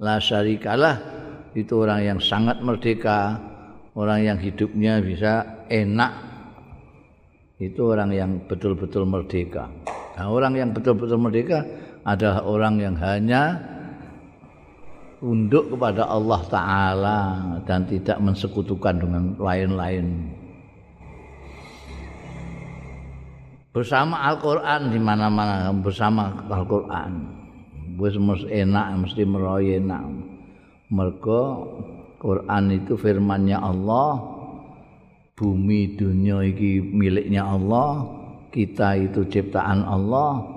la 0.00 0.16
syarikalah 0.18 1.15
itu 1.56 1.72
orang 1.80 2.04
yang 2.04 2.18
sangat 2.20 2.60
merdeka, 2.60 3.40
orang 3.96 4.20
yang 4.20 4.36
hidupnya 4.36 5.00
bisa 5.00 5.64
enak. 5.72 6.12
Itu 7.56 7.96
orang 7.96 8.12
yang 8.12 8.30
betul-betul 8.44 9.08
merdeka. 9.08 9.72
Nah, 10.20 10.28
orang 10.28 10.52
yang 10.52 10.70
betul-betul 10.76 11.16
merdeka 11.16 11.64
adalah 12.04 12.44
orang 12.44 12.76
yang 12.76 12.92
hanya 13.00 13.56
tunduk 15.16 15.72
kepada 15.72 16.04
Allah 16.04 16.40
Ta'ala 16.52 17.18
dan 17.64 17.88
tidak 17.88 18.20
mensekutukan 18.20 19.00
dengan 19.00 19.32
lain-lain. 19.40 20.36
Bersama 23.72 24.28
Al-Quran 24.28 24.92
di 24.92 25.00
mana-mana, 25.00 25.72
bersama 25.72 26.44
Al-Quran. 26.52 27.12
Mesti 27.96 28.52
enak, 28.52 28.86
mesti 29.00 29.24
meroy 29.24 29.80
enak. 29.80 30.35
Mergo 30.90 31.66
Quran 32.22 32.72
itu 32.74 32.94
firmannya 32.94 33.58
Allah 33.58 34.36
bumi 35.36 35.94
dunia 36.00 36.40
iki 36.46 36.80
miliknya 36.80 37.44
Allah 37.44 38.08
kita 38.56 38.96
itu 38.96 39.28
ciptaan 39.28 39.84
Allah. 39.84 40.56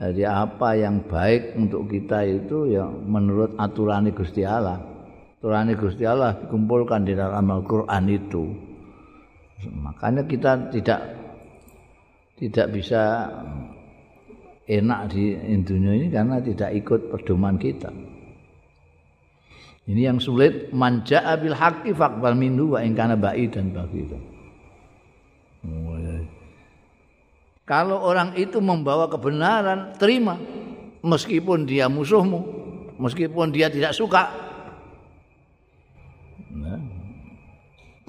Jadi 0.00 0.24
apa 0.24 0.78
yang 0.78 1.04
baik 1.04 1.58
untuk 1.60 1.90
kita 1.90 2.24
itu 2.24 2.72
ya 2.72 2.88
menurut 2.88 3.58
aturan 3.58 4.08
Gusti 4.14 4.46
Allah. 4.46 4.80
Aturan 5.42 5.68
Gusti 5.76 6.06
Allah 6.06 6.38
dikumpulkan 6.40 7.04
di 7.04 7.12
dalam 7.18 7.44
Al-Quran 7.50 8.04
itu. 8.08 8.48
Makanya 9.82 10.24
kita 10.24 10.72
tidak 10.72 11.00
tidak 12.40 12.66
bisa 12.72 13.28
enak 14.64 15.12
di 15.12 15.36
dunia 15.60 15.92
ini 16.00 16.08
karena 16.08 16.40
tidak 16.40 16.70
ikut 16.80 17.00
pedoman 17.12 17.60
kita. 17.60 17.92
Ini 19.88 20.12
yang 20.12 20.18
sulit 20.20 20.72
manja 20.74 21.24
bil 21.40 21.56
haqqi 21.56 21.96
faqbal 21.96 22.36
minhu 22.36 22.76
wa 22.76 22.84
in 22.84 22.92
kana 22.92 23.16
ba'idan 23.16 23.72
baghida. 23.72 24.18
Kalau 27.70 28.02
orang 28.02 28.34
itu 28.34 28.58
membawa 28.58 29.06
kebenaran, 29.06 29.94
terima 29.94 30.34
meskipun 31.06 31.70
dia 31.70 31.86
musuhmu, 31.86 32.40
meskipun 32.98 33.54
dia 33.54 33.70
tidak 33.70 33.94
suka. 33.94 34.26
Nah. 36.50 36.82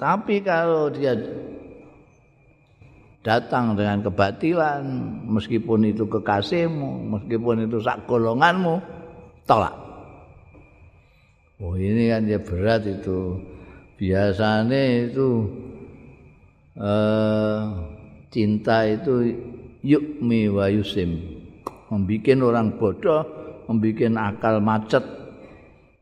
Tapi 0.02 0.42
kalau 0.42 0.90
dia 0.90 1.14
datang 3.22 3.78
dengan 3.78 4.02
kebatilan, 4.02 4.82
meskipun 5.30 5.94
itu 5.94 6.10
kekasihmu, 6.10 7.06
meskipun 7.14 7.70
itu 7.70 7.78
sak 7.78 8.02
golonganmu, 8.10 8.82
tolak. 9.46 9.81
Oh 11.62 11.78
ini 11.78 12.10
kan 12.10 12.26
ya 12.26 12.42
berat 12.42 12.82
itu. 12.90 13.38
Biasanya 13.94 15.06
itu 15.06 15.46
uh, 16.74 17.70
cinta 18.34 18.82
itu 18.90 19.30
yukmi 19.86 20.50
wa 20.50 20.66
yusim. 20.66 21.22
Membikin 21.86 22.42
orang 22.42 22.74
bodoh, 22.74 23.22
membikin 23.70 24.18
akal 24.18 24.58
macet. 24.58 25.06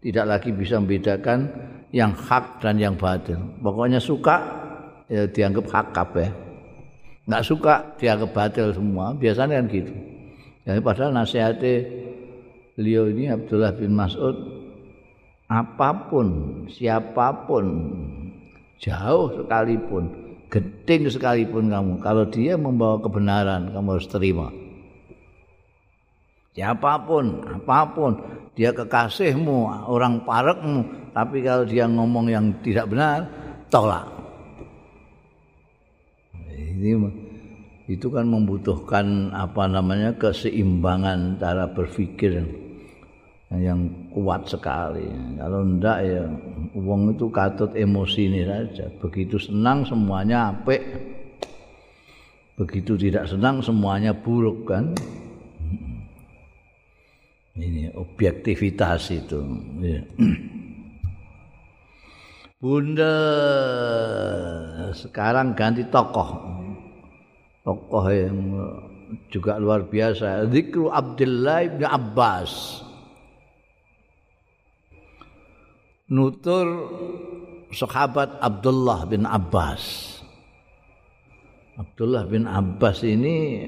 Tidak 0.01 0.25
lagi 0.25 0.49
bisa 0.49 0.81
membedakan 0.81 1.53
yang 1.93 2.17
hak 2.17 2.65
dan 2.65 2.81
yang 2.81 2.97
batil. 2.97 3.37
Pokoknya 3.61 4.01
suka 4.01 4.41
ya 5.13 5.29
dianggap 5.29 5.69
hak 5.69 5.87
kabeh. 5.93 6.29
Enggak 7.29 7.45
suka 7.45 7.75
dianggap 8.01 8.33
batil 8.33 8.73
semua. 8.73 9.13
Biasanya 9.13 9.61
kan 9.61 9.67
gitu. 9.69 9.93
Jadi 10.65 10.81
padahal 10.81 11.13
nasihatnya 11.13 11.85
beliau 12.81 13.13
ini 13.13 13.29
Abdullah 13.29 13.77
bin 13.77 13.93
Mas'ud 13.93 14.60
apa 15.51 16.07
pun, 16.07 16.27
siapa 16.71 17.35
pun, 17.51 17.67
jauh 18.79 19.35
sekalipun, 19.35 20.07
geding 20.47 21.11
sekalipun 21.11 21.67
kamu, 21.67 21.99
kalau 21.99 22.23
dia 22.31 22.55
membawa 22.55 23.03
kebenaran, 23.03 23.75
kamu 23.75 23.99
harus 23.99 24.07
terima. 24.07 24.47
Siapa 26.55 27.03
pun, 27.03 27.43
apa 27.51 27.83
pun, 27.91 28.13
dia 28.55 28.71
kekasihmu, 28.71 29.91
orang 29.91 30.23
parekmu, 30.23 31.11
tapi 31.11 31.43
kalau 31.43 31.67
dia 31.67 31.91
ngomong 31.91 32.31
yang 32.31 32.55
tidak 32.63 32.87
benar, 32.87 33.27
tolak. 33.75 34.07
Ini 36.55 36.95
itu 37.91 38.07
kan 38.07 38.23
membutuhkan 38.31 39.35
apa 39.35 39.67
namanya 39.67 40.15
keseimbangan 40.15 41.43
cara 41.43 41.67
berpikir 41.67 42.39
yang 43.59 43.91
kuat 44.15 44.47
sekali. 44.47 45.11
Kalau 45.35 45.67
ndak 45.67 45.99
ya 46.07 46.23
wong 46.79 47.19
itu 47.19 47.27
katut 47.35 47.75
emosi 47.75 48.31
ini 48.31 48.47
saja. 48.47 48.87
Begitu 49.03 49.43
senang 49.43 49.83
semuanya 49.83 50.55
apik. 50.55 50.83
Begitu 52.55 52.95
tidak 52.95 53.27
senang 53.27 53.59
semuanya 53.59 54.15
buruk 54.15 54.71
kan. 54.71 54.95
Ini 57.59 57.91
objektivitas 57.99 59.11
itu. 59.11 59.43
Ya. 59.83 60.01
Bunda 62.61 63.17
sekarang 64.95 65.57
ganti 65.59 65.83
tokoh. 65.91 66.29
Tokoh 67.67 68.05
yang 68.13 68.39
juga 69.33 69.59
luar 69.59 69.89
biasa. 69.89 70.47
Zikru 70.53 70.93
Abdullah 70.93 71.67
bin 71.67 71.89
Abbas. 71.89 72.85
Nutur 76.11 76.67
sahabat 77.71 78.43
Abdullah 78.43 79.07
bin 79.07 79.23
Abbas. 79.23 79.83
Abdullah 81.79 82.27
bin 82.27 82.51
Abbas 82.51 83.07
ini 83.07 83.65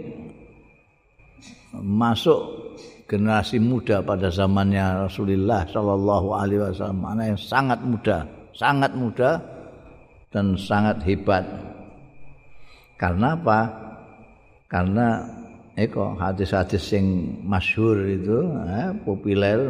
masuk 1.72 2.74
generasi 3.06 3.62
muda 3.62 4.02
pada 4.02 4.28
zamannya 4.28 5.06
Rasulullah 5.06 5.64
Shallallahu 5.70 6.28
Alaihi 6.34 6.60
Wasallam, 6.60 7.00
mana 7.00 7.22
yang 7.30 7.40
sangat 7.40 7.80
muda 7.80 8.26
sangat 8.56 8.92
muda 8.94 9.40
dan 10.32 10.56
sangat 10.56 11.00
hebat. 11.04 11.44
Karena 12.96 13.34
apa? 13.34 13.60
Karena 14.68 15.20
eko 15.76 16.16
hadis-hadis 16.16 16.96
yang 16.96 17.08
masyhur 17.44 17.98
itu 18.08 18.38
eh, 18.68 18.92
populer 19.04 19.68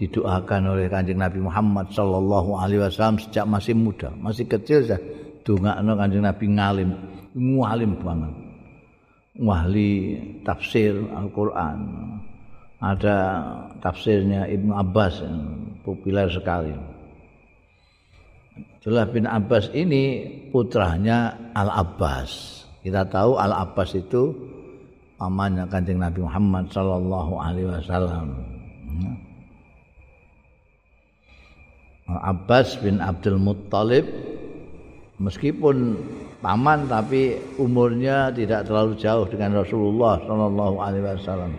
didoakan 0.00 0.72
oleh 0.72 0.88
kanjeng 0.88 1.20
Nabi 1.20 1.44
Muhammad 1.44 1.92
Sallallahu 1.92 2.56
Alaihi 2.56 2.80
Wasallam 2.80 3.20
sejak 3.20 3.44
masih 3.44 3.76
muda, 3.76 4.08
masih 4.16 4.48
kecil 4.48 4.88
saya 4.88 4.96
dongakno 5.44 5.92
kanjeng 6.00 6.24
Nabi 6.24 6.46
ngalim, 6.56 6.90
ngalim 7.36 7.92
banget, 8.00 8.34
wahli 9.36 9.92
tafsir 10.40 10.96
Al-Quran, 10.96 11.78
ada 12.80 13.16
tafsirnya 13.84 14.48
Ibnu 14.48 14.72
Abbas 14.72 15.20
populer 15.84 16.32
sekali. 16.32 16.72
Abdullah 18.80 19.12
bin 19.12 19.28
Abbas 19.28 19.68
ini 19.76 20.24
putranya 20.48 21.52
Al-Abbas. 21.52 22.64
Kita 22.80 23.04
tahu 23.04 23.36
Al-Abbas 23.36 23.92
itu 23.92 24.32
pamannya 25.20 25.68
Kanjeng 25.68 26.00
Nabi 26.00 26.24
Muhammad 26.24 26.72
sallallahu 26.72 27.36
alaihi 27.36 27.68
wasallam. 27.68 28.40
Al-Abbas 32.10 32.82
bin 32.82 32.98
Abdul 32.98 33.38
Muttalib 33.38 34.02
meskipun 35.22 35.94
paman 36.42 36.90
tapi 36.90 37.38
umurnya 37.60 38.34
tidak 38.34 38.66
terlalu 38.66 38.98
jauh 38.98 39.28
dengan 39.30 39.62
Rasulullah 39.62 40.18
sallallahu 40.26 40.76
alaihi 40.82 41.04
wasallam. 41.06 41.52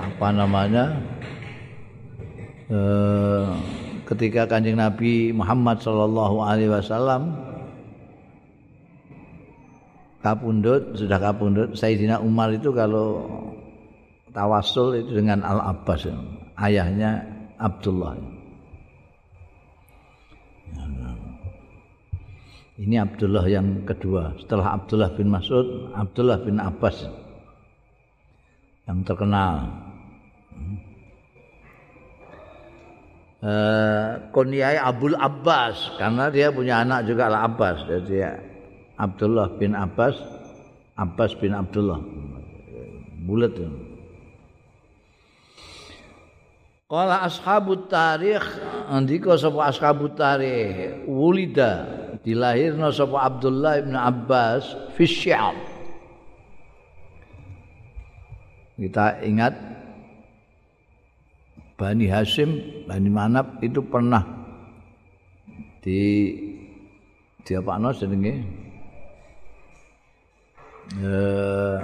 Apa 0.00 0.28
namanya? 0.32 0.96
Eh, 2.70 3.46
ketika 4.06 4.46
Kanjeng 4.46 4.78
Nabi 4.78 5.34
Muhammad 5.34 5.82
sallallahu 5.82 6.40
alaihi 6.40 6.70
wasallam 6.70 7.34
kapundut 10.22 10.94
sudah 10.94 11.18
kapundut 11.18 11.74
Sayyidina 11.74 12.22
Umar 12.22 12.54
itu 12.54 12.70
kalau 12.70 13.26
tawasul 14.32 15.02
itu 15.02 15.20
dengan 15.22 15.42
Al 15.42 15.74
Abbas 15.74 16.06
ayahnya 16.58 17.24
Abdullah. 17.60 18.16
Ini 22.80 22.96
Abdullah 22.96 23.44
yang 23.44 23.84
kedua. 23.84 24.32
Setelah 24.40 24.80
Abdullah 24.80 25.12
bin 25.12 25.28
Mas'ud 25.28 25.92
Abdullah 25.92 26.40
bin 26.40 26.56
Abbas 26.56 27.04
yang 28.88 29.04
terkenal. 29.04 29.68
Uh, 33.40 34.20
kunyai 34.36 34.76
Abdul 34.76 35.16
Abbas 35.16 35.96
karena 35.96 36.28
dia 36.28 36.52
punya 36.52 36.80
anak 36.80 37.04
juga 37.04 37.28
Al 37.28 37.52
Abbas. 37.52 37.84
Jadi 37.84 38.14
ya, 38.16 38.32
Abdullah 38.96 39.48
bin 39.60 39.76
Abbas 39.76 40.16
Abbas 40.96 41.32
bin 41.36 41.52
Abdullah. 41.52 42.00
Bulat. 43.24 43.52
ya. 43.56 43.89
Kala 46.90 47.22
ashabut 47.22 47.86
tarikh 47.86 48.42
andika 48.90 49.38
sapa 49.38 49.70
ashabut 49.70 50.18
tarikh 50.18 51.06
wulida 51.06 51.86
dilahirna 52.26 52.90
sapa 52.90 53.30
Abdullah 53.30 53.78
bin 53.78 53.94
Abbas 53.94 54.74
fi 54.98 55.06
Syam 55.06 55.54
kita 58.74 59.22
ingat 59.22 59.54
Bani 61.78 62.10
Hashim, 62.10 62.84
Bani 62.90 63.08
Manab 63.08 63.62
itu 63.62 63.80
pernah 63.86 64.20
di 65.80 66.34
di 67.40 67.52
apa 67.56 67.80
no 67.80 67.88
jenenge? 67.94 68.34
Eh 71.00 71.78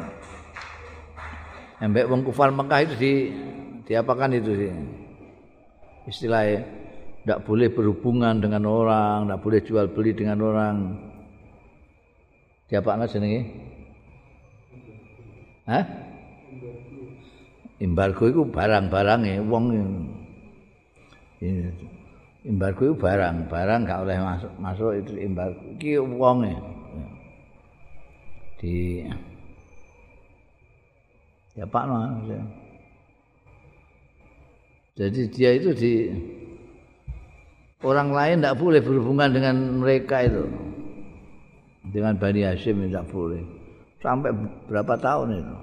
embek 1.81 2.09
wong 2.13 2.27
kufar 2.29 2.53
Mekah 2.53 2.81
itu 2.85 2.95
di 3.01 3.13
diapakan 3.87 4.31
itu 4.35 4.53
sih? 4.59 4.73
Istilahnya 6.07 6.67
tidak 7.23 7.43
boleh 7.47 7.71
berhubungan 7.71 8.39
dengan 8.39 8.67
orang, 8.67 9.27
tidak 9.27 9.41
boleh 9.43 9.61
jual 9.63 9.87
beli 9.91 10.13
dengan 10.15 10.39
orang. 10.43 10.77
Diapakan 12.67 13.07
jenenge? 13.07 13.43
Hah? 15.67 16.07
embargo 17.81 18.25
itu 18.33 18.43
barang-barang 18.49 19.21
ya 19.29 19.37
wong 19.45 19.65
embargo 22.47 22.83
itu 22.89 22.97
barang 22.97 23.37
barang 23.53 23.81
gak 23.85 24.01
oleh 24.09 24.17
masuk 24.17 24.53
masuk 24.57 24.91
itu 24.97 25.13
embargo 25.21 25.61
iki 25.77 26.01
wong 26.01 26.39
ya 26.49 26.59
di 28.57 29.05
ya 31.53 31.65
Pak 31.69 31.85
no, 31.89 31.97
ya. 32.25 32.41
Jadi 34.97 35.21
dia 35.29 35.51
itu 35.53 35.71
di 35.77 35.93
orang 37.85 38.11
lain 38.11 38.41
tidak 38.41 38.57
boleh 38.57 38.81
berhubungan 38.81 39.31
dengan 39.31 39.55
mereka 39.85 40.25
itu. 40.25 40.45
Dengan 41.87 42.19
Bani 42.19 42.43
Hashim 42.43 42.89
tidak 42.89 43.07
boleh. 43.13 43.45
Sampai 44.03 44.35
berapa 44.67 44.97
tahun 44.99 45.39
itu. 45.39 45.57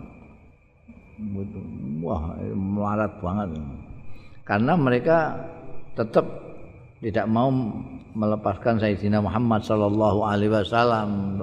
Wah 2.06 2.34
melarat 2.54 3.22
banget 3.22 3.50
karena 4.44 4.76
mereka 4.76 5.40
tetap 5.96 6.26
tidak 7.00 7.26
mau 7.28 7.48
melepaskan 8.14 8.80
Sayyidina 8.80 9.24
Muhammad 9.24 9.64
sallallahu 9.64 10.20
alaihi 10.24 10.52
wasallam 10.52 11.40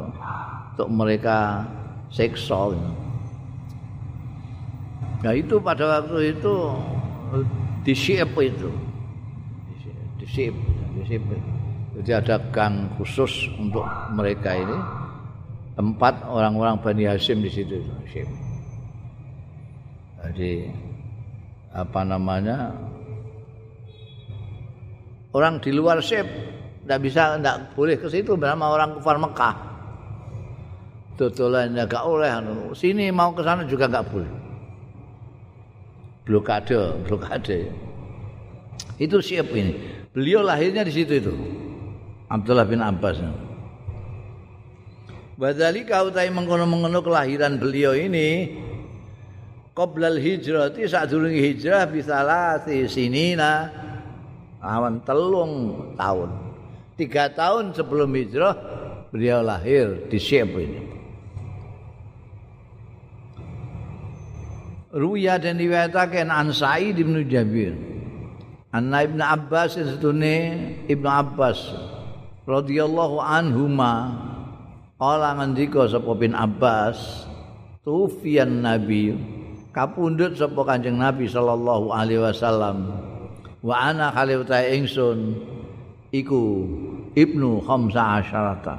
untuk 0.73 0.89
mereka 0.89 1.65
seksual 2.13 2.77
Nah 5.21 5.37
itu 5.37 5.61
pada 5.61 6.01
waktu 6.01 6.33
itu 6.33 6.57
disiap 7.87 8.35
itu. 8.41 8.71
Disiap 10.21 10.55
disiap 10.99 11.23
jadi 12.01 12.23
ada 12.23 12.37
gang 12.55 12.89
khusus 12.97 13.51
untuk 13.59 13.85
mereka 14.15 14.55
ini. 14.57 14.79
Tempat 15.75 16.29
orang-orang 16.29 16.77
Bani 16.83 17.05
Hashim 17.09 17.41
di 17.41 17.49
situ 17.49 17.81
disiap 18.05 18.29
jadi 20.21 20.69
apa 21.73 22.01
namanya? 22.05 22.77
Orang 25.31 25.63
di 25.63 25.71
luar 25.71 26.03
sip 26.03 26.27
tidak 26.85 27.01
bisa 27.01 27.39
tidak 27.39 27.73
boleh 27.79 27.97
ke 27.97 28.07
situ 28.11 28.35
bersama 28.35 28.75
orang 28.75 28.99
kufar 28.99 29.17
Mekah. 29.17 29.55
Dodolannya 31.17 31.85
gak 31.85 32.05
oleh 32.05 32.31
anu. 32.33 32.73
sini 32.73 33.13
mau 33.13 33.31
ke 33.37 33.45
sana 33.45 33.63
juga 33.69 33.87
gak 33.87 34.09
boleh 34.09 34.40
blokade 36.31 36.95
blokade. 37.03 37.67
Itu 39.03 39.19
siap 39.19 39.51
ini. 39.51 39.75
Beliau 40.15 40.47
lahirnya 40.47 40.87
di 40.87 40.95
situ 40.95 41.19
itu. 41.19 41.35
Abdullah 42.31 42.63
bin 42.63 42.79
Abbas. 42.79 43.19
Badali 45.35 45.83
kau 45.83 46.15
tahu 46.15 46.31
mengono-mengono 46.31 47.03
kelahiran 47.03 47.59
beliau 47.59 47.97
ini 47.97 48.55
qoblal 49.73 50.21
saat 50.21 51.09
dulu 51.09 51.33
hijrah 51.33 51.89
bisa 51.89 52.21
lah 52.21 52.61
sini 52.69 53.35
nah 53.35 53.67
awan 54.63 55.03
telung 55.03 55.75
tahun. 55.99 56.31
Tiga 56.95 57.33
tahun 57.33 57.73
sebelum 57.73 58.13
hijrah 58.13 58.55
beliau 59.09 59.41
lahir 59.41 60.07
di 60.13 60.21
Syekh 60.21 60.53
ini 60.61 61.00
Ruya 64.91 65.39
dan 65.39 65.55
diwetakan 65.55 66.35
an 66.35 66.51
Sa'id 66.51 66.99
bin 66.99 67.15
Jabir. 67.31 67.79
Anna 68.75 69.07
Ibn 69.07 69.23
Abbas 69.23 69.79
setune 69.79 70.35
Ibn 70.91 71.07
Abbas 71.07 71.59
radhiyallahu 72.43 73.23
anhuma. 73.23 74.19
Kala 74.99 75.39
ngendika 75.39 75.87
sapa 75.87 76.11
bin 76.19 76.35
Abbas 76.35 77.25
tufian 77.87 78.67
nabi 78.67 79.15
kapundhut 79.71 80.35
sapa 80.35 80.59
Kanjeng 80.67 80.99
Nabi 80.99 81.31
sallallahu 81.31 81.95
alaihi 81.95 82.27
wasallam. 82.27 82.91
Wa 83.63 83.95
ana 83.95 84.11
khalifah 84.11 84.75
ingsun 84.75 85.39
iku 86.11 86.67
ibnu 87.15 87.63
khamsa 87.63 88.19
asyarata 88.19 88.75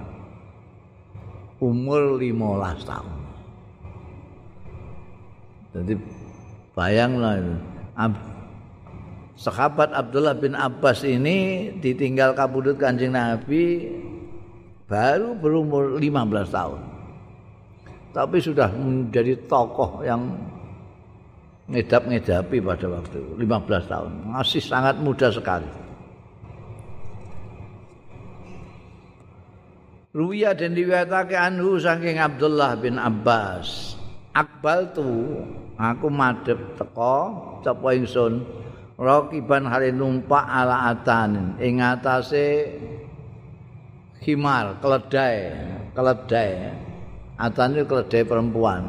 umur 1.64 2.20
15 2.20 2.84
tahun 2.84 3.21
jadi 5.72 5.94
bayanglah 6.76 7.40
Ab, 7.96 8.16
sahabat 9.36 9.92
Abdullah 9.92 10.36
bin 10.36 10.56
Abbas 10.56 11.04
ini 11.04 11.70
ditinggal 11.80 12.36
kabudut 12.36 12.80
kanjeng 12.80 13.12
Nabi 13.16 13.92
baru 14.88 15.36
berumur 15.36 16.00
15 16.00 16.56
tahun 16.56 16.82
tapi 18.12 18.38
sudah 18.44 18.68
menjadi 18.76 19.40
tokoh 19.48 20.04
yang 20.04 20.36
ngedap-ngedapi 21.72 22.60
pada 22.60 22.88
waktu 22.92 23.20
15 23.40 23.92
tahun. 23.92 24.12
Masih 24.28 24.60
sangat 24.60 25.00
muda 25.00 25.32
sekali. 25.32 25.70
Ruya 30.12 30.52
dan 30.52 30.76
diwetake 30.76 31.40
anhu 31.40 31.80
saking 31.80 32.20
Abdullah 32.20 32.76
bin 32.76 33.00
Abbas. 33.00 33.96
Akbal 34.32 34.96
tu 34.96 35.44
aku 35.76 36.08
madhep 36.08 36.80
teko 36.80 37.16
sapa 37.68 37.92
ingsun 37.92 38.48
rakiban 38.96 39.68
hale 39.68 39.92
numpak 39.92 40.48
ala 40.48 40.96
atan 40.96 41.60
ing 41.60 41.84
atase 41.84 42.80
khimar 44.24 44.80
keledai 44.80 45.36
keledai. 45.92 46.72
Atan 47.36 47.76
itu 47.76 47.84
keledai 47.90 48.24
perempuan. 48.24 48.84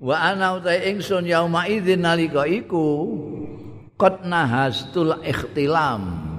Wa 0.00 0.32
ana 0.32 0.56
utai 0.56 0.88
ingsun 0.88 1.28
yauma 1.28 1.68
idzin 1.68 2.00
nalika 2.00 2.48
iku 2.48 3.12
qad 4.00 4.24
nahastul 4.24 5.20
ikhtilam. 5.20 6.32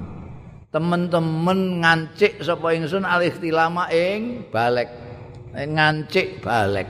Temen-temen 0.74 1.86
ngancik 1.86 2.41
sapa 2.41 2.74
ingsun 2.74 3.05
al 3.05 3.22
ikhtilama 3.22 3.91
ing 3.93 4.47
balek 4.49 5.11
ngancik 5.56 6.39
balek 6.39 6.88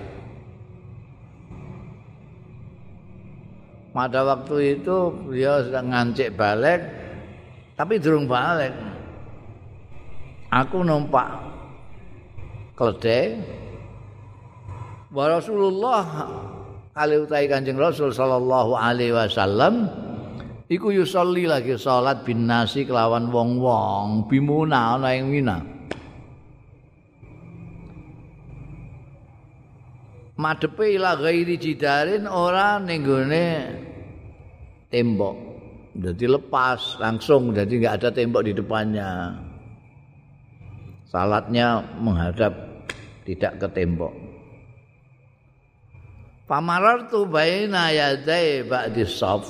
pada 3.91 4.23
waktu 4.23 4.79
itu 4.79 5.11
beliau 5.27 5.59
sedang 5.67 5.91
ngancik 5.91 6.31
balek 6.39 6.81
tapi 7.81 7.97
durung 7.97 8.29
balik. 8.29 8.77
Aku 10.53 10.85
numpak 10.85 11.33
keledai. 12.77 13.41
Wa 15.09 15.25
Rasulullah 15.27 16.05
kali 16.93 17.25
utai 17.25 17.49
Kanjeng 17.49 17.81
Rasul 17.81 18.13
sallallahu 18.13 18.77
alaihi 18.77 19.17
wasallam 19.17 19.89
iku 20.69 20.93
yusolli 20.93 21.49
lagi 21.49 21.73
salat 21.73 22.21
bin 22.21 22.45
nasi 22.45 22.85
kelawan 22.85 23.33
wong-wong 23.33 24.29
bimuna 24.29 24.95
ana 24.99 25.17
ing 25.17 25.27
Mina 25.33 25.57
madepe 30.41 30.97
ila 30.97 31.13
ghairi 31.13 31.61
jidarin 31.61 32.25
ora 32.25 32.81
ning 32.81 33.05
tembok. 34.89 35.37
Jadi 35.93 36.25
lepas 36.25 36.97
langsung. 36.97 37.53
Jadi 37.53 37.77
nggak 37.77 37.95
ada 38.01 38.09
tembok 38.09 38.41
di 38.49 38.53
depannya. 38.57 39.37
Salatnya 41.05 41.85
menghadap 42.01 42.53
tidak 43.27 43.61
ke 43.61 43.67
tembok. 43.69 44.13
Pamarartu 46.49 47.27
baina 47.31 47.91
yadai 47.95 48.67
ba'di 48.67 49.07
saf. 49.07 49.47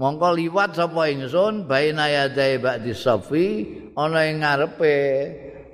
Mongko 0.00 0.32
liwat 0.32 0.72
sapa 0.72 1.12
ingsun 1.12 1.68
baina 1.68 2.08
yadai 2.08 2.56
ba'di 2.56 2.96
safi 2.96 3.48
ana 3.92 4.24
ing 4.24 4.40
ngarepe 4.40 4.96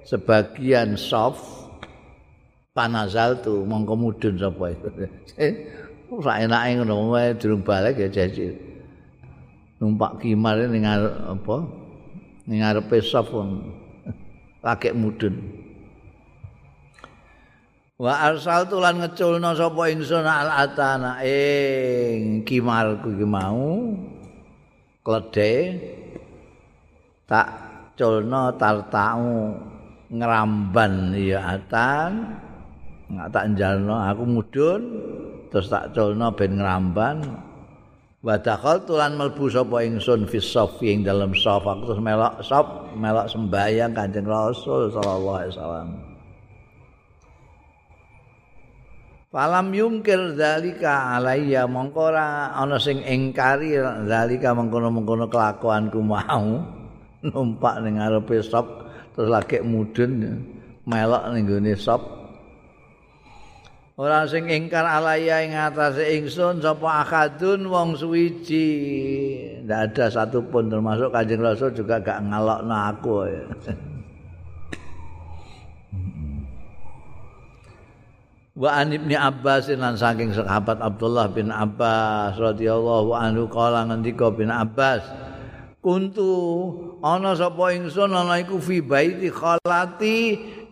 sebagian 0.03 0.99
saf 0.99 1.56
panazal 2.77 3.41
tu 3.41 3.65
mongko 3.65 3.97
mudun 3.97 4.37
sapa 4.37 4.77
itu 4.77 4.89
ora 6.13 6.45
enake 6.45 6.85
ngono 6.85 7.17
wae 7.17 7.33
durung 7.41 7.65
balik 7.65 7.97
ya 7.97 8.13
jaji 8.13 8.53
numpak 9.81 10.21
kimar 10.21 10.61
ning 10.69 10.85
apa? 10.85 11.57
Ning 12.47 12.63
ngarepe 12.63 13.01
saf 13.03 13.33
lagi 14.63 14.91
mudun 14.93 15.35
wa 17.97 18.13
arsaltu 18.29 18.77
lan 18.77 19.01
ngeculna 19.01 19.57
sapa 19.57 19.83
ingsun 19.89 20.25
al 20.29 20.53
atana. 20.53 21.25
Ing 21.25 22.45
kimarku 22.45 23.17
iki 23.17 23.27
mau 23.27 23.97
kledhe 25.01 25.55
tak 27.27 27.49
culna 27.99 28.55
tartau 28.55 29.59
ngramban 30.07 31.19
ya 31.19 31.59
atan 31.59 32.46
nggak 33.07 33.29
tak 33.31 33.45
njalno 33.55 33.97
aku 34.03 34.23
mudun 34.27 34.83
terus 35.51 35.71
tak 35.71 35.95
culna 35.95 36.35
ben 36.35 36.59
ngramban. 36.59 37.17
Wa 38.27 38.35
dakhal 38.43 38.83
tulan 38.83 39.15
melbu 39.15 39.47
sapa 39.47 39.87
ingsun 39.87 40.27
fi 40.27 40.43
safi 40.43 40.91
ing 40.91 41.07
dalam 41.07 41.31
saf. 41.31 41.63
Aku 41.63 41.87
terus 41.87 42.03
melok 42.03 42.43
saf 42.43 42.67
melok 42.99 43.31
sembayang 43.31 43.95
kanjeng 43.95 44.27
rasul 44.27 44.91
sallallahu 44.91 45.37
alaihi 45.39 45.53
wasallam. 45.55 45.89
Falam 49.31 49.67
yungkir 49.69 50.33
alayya 50.83 51.69
mongko 51.69 52.09
ora 52.09 52.57
ana 52.57 52.81
sing 52.81 53.05
ingkari 53.05 53.77
zalika 54.09 54.57
mengkono-mengkono 54.57 55.31
kelakuanku 55.31 56.01
mau. 56.03 56.67
Numpak 57.23 57.83
ning 57.83 58.03
ngarepe 58.03 58.43
sop 58.43 58.91
terus 59.15 59.31
lagi 59.31 59.63
mudun 59.63 60.43
melok 60.83 61.31
ning 61.31 61.47
gone 61.47 61.75
sop 61.79 62.26
ora 63.97 64.29
sing 64.29 64.45
ingkar 64.47 64.85
alayya 64.85 65.43
ing 65.45 65.57
atase 65.57 66.05
ingsun 66.21 66.61
sapa 66.61 67.03
akadun 67.03 67.65
wong 67.69 67.97
suwiji? 67.97 68.69
Ndak 69.65 69.81
ada 69.93 70.05
satupun 70.13 70.69
termasuk 70.69 71.11
Kanjeng 71.11 71.41
Rasul 71.41 71.73
juga 71.73 71.99
gak 71.99 72.23
ngalokno 72.29 72.77
aku 72.77 73.15
wa 78.57 78.73
an 78.73 78.89
ibni 78.89 79.13
abbas 79.13 79.69
lan 79.69 80.01
saking 80.01 80.33
sahabat 80.33 80.81
abdullah 80.81 81.29
bin 81.29 81.53
abbas 81.53 82.41
radhiyallahu 82.41 83.13
anhu 83.13 83.45
kala 83.53 83.85
ngendika 83.85 84.33
bin 84.33 84.49
abbas 84.49 85.05
kuntu 85.85 86.33
ana 87.05 87.37
sapa 87.37 87.73
ingsun 87.77 88.13
ana 88.13 88.41
iku 88.41 88.61
fi 88.61 88.81
baiti 88.81 89.29
khalati 89.33 90.17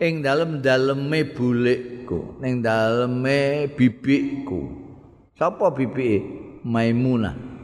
ing 0.01 0.25
dalem 0.25 0.61
daleme 0.65 1.25
bulikku 1.29 2.41
ning 2.41 2.61
daleme 2.65 3.69
bibikku. 3.73 4.85
Sapa 5.35 5.73
bibike? 5.75 6.47
Maimunah 6.65 7.55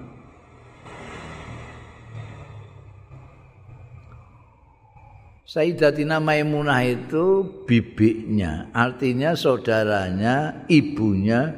Sayyidatina 5.51 6.23
Maimunah 6.23 6.79
itu 6.87 7.43
bibiknya, 7.67 8.71
artinya 8.71 9.35
saudaranya, 9.35 10.63
ibunya 10.71 11.51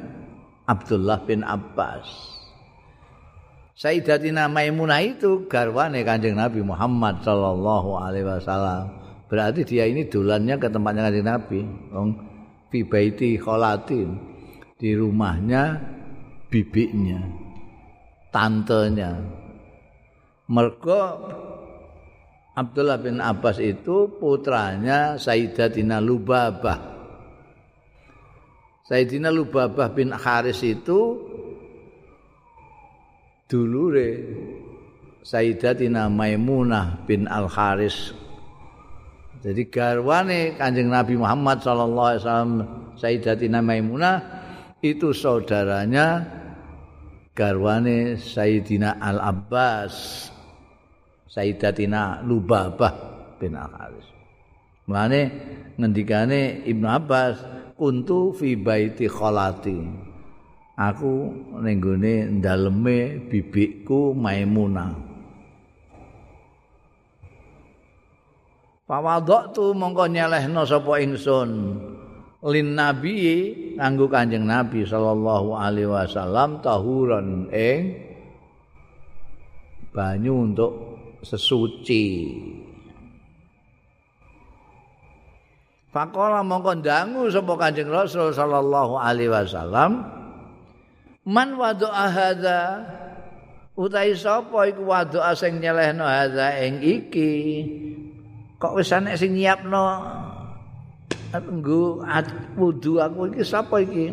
Abdullah 0.65 1.21
bin 1.21 1.45
Abbas. 1.45 2.32
Sayyidatina 3.73 4.45
Maimunah 4.45 5.01
itu 5.01 5.49
garwane 5.49 6.05
Kanjeng 6.05 6.37
Nabi 6.37 6.61
Muhammad 6.61 7.25
sallallahu 7.25 7.97
alaihi 7.97 8.27
wasallam. 8.29 9.03
Berarti 9.25 9.65
dia 9.65 9.89
ini 9.89 10.05
dolannya 10.05 10.61
ke 10.61 10.69
tempatnya 10.69 11.09
kanjeng 11.09 11.25
Nabi. 11.25 11.59
Wong 11.89 12.09
fi 12.69 12.85
baiti 12.85 13.33
kholatin 13.41 14.13
di 14.77 14.93
rumahnya 14.93 15.81
bibiknya, 16.53 17.17
tantenya. 18.29 19.17
Mergo 20.53 21.01
Abdullah 22.53 23.01
bin 23.01 23.17
Abbas 23.17 23.57
itu 23.57 24.21
putranya 24.21 25.17
Sayyidatina 25.17 25.97
Lubabah. 25.97 26.93
Sayyidina 28.83 29.33
Lubabah 29.33 29.89
bin 29.95 30.13
Haris 30.13 30.61
itu 30.61 31.31
dulure 33.53 34.09
Sayyidatina 35.21 36.09
Maimunah 36.09 37.05
bin 37.05 37.29
Al 37.29 37.45
Haris. 37.45 38.09
Jadi 39.45 39.69
garwane 39.69 40.57
Kanjeng 40.57 40.89
Nabi 40.89 41.13
Muhammad 41.13 41.61
sallallahu 41.61 42.09
alaihi 42.09 42.23
wasallam 42.25 42.53
Sayyidatina 42.97 43.61
Maimunah 43.61 44.15
itu 44.81 45.13
saudaranya 45.13 46.25
garwane 47.37 48.17
Sayyidina 48.17 48.97
Al 48.97 49.21
Abbas. 49.21 50.27
Sayyidatina 51.29 52.25
Lubabah 52.25 52.93
bin 53.37 53.53
Al 53.53 53.69
Haris. 53.69 54.07
Mulane 54.89 55.21
ngendikane 55.77 56.65
Ibnu 56.65 56.87
Abbas 56.89 57.37
kuntu 57.77 58.33
fi 58.33 58.57
baiti 58.57 59.05
khalati. 59.07 60.11
Aku 60.73 61.29
ning 61.61 61.77
gone 61.77 62.15
daleme 62.41 63.21
bibikku 63.29 64.17
Maimunah. 64.17 65.13
Pawadok 68.83 69.55
tu 69.55 69.71
mongko 69.71 70.11
nyelehno 70.11 70.67
sapa 70.67 70.99
ingsun 70.99 71.49
lin 72.43 72.67
nabi 72.75 73.15
kanggo 73.79 74.11
Kanjeng 74.11 74.43
Nabi 74.43 74.83
sallallahu 74.83 75.55
alaihi 75.55 75.87
wasallam 75.87 76.59
tahuran 76.59 77.47
ing 77.55 77.79
banyu 79.95 80.51
untuk 80.51 80.73
sesuci. 81.23 82.05
Fakola 85.93 86.43
mongko 86.43 86.83
dangu 86.83 87.31
sapa 87.31 87.53
Kanjeng 87.55 87.87
Rasul 87.87 88.35
sallallahu 88.35 88.99
alaihi 88.99 89.31
wasallam 89.31 90.22
Man 91.23 91.55
wadu'a 91.55 92.11
hadza 92.11 92.83
utai 93.79 94.11
sapa 94.11 94.67
iku 94.67 94.83
wadu'a 94.83 95.31
sing 95.31 95.63
nyelehno 95.63 96.03
hadza 96.03 96.51
ing 96.59 96.83
iki? 96.83 97.31
Kok 98.59 98.75
wis 98.75 98.91
ana 98.91 99.15
sing 99.15 99.31
nyiapno? 99.31 100.03
Nggo 101.33 102.03
wudu 102.59 102.99
aku 102.99 103.31
iki 103.31 103.43
sapa 103.47 103.79
iki? 103.87 104.11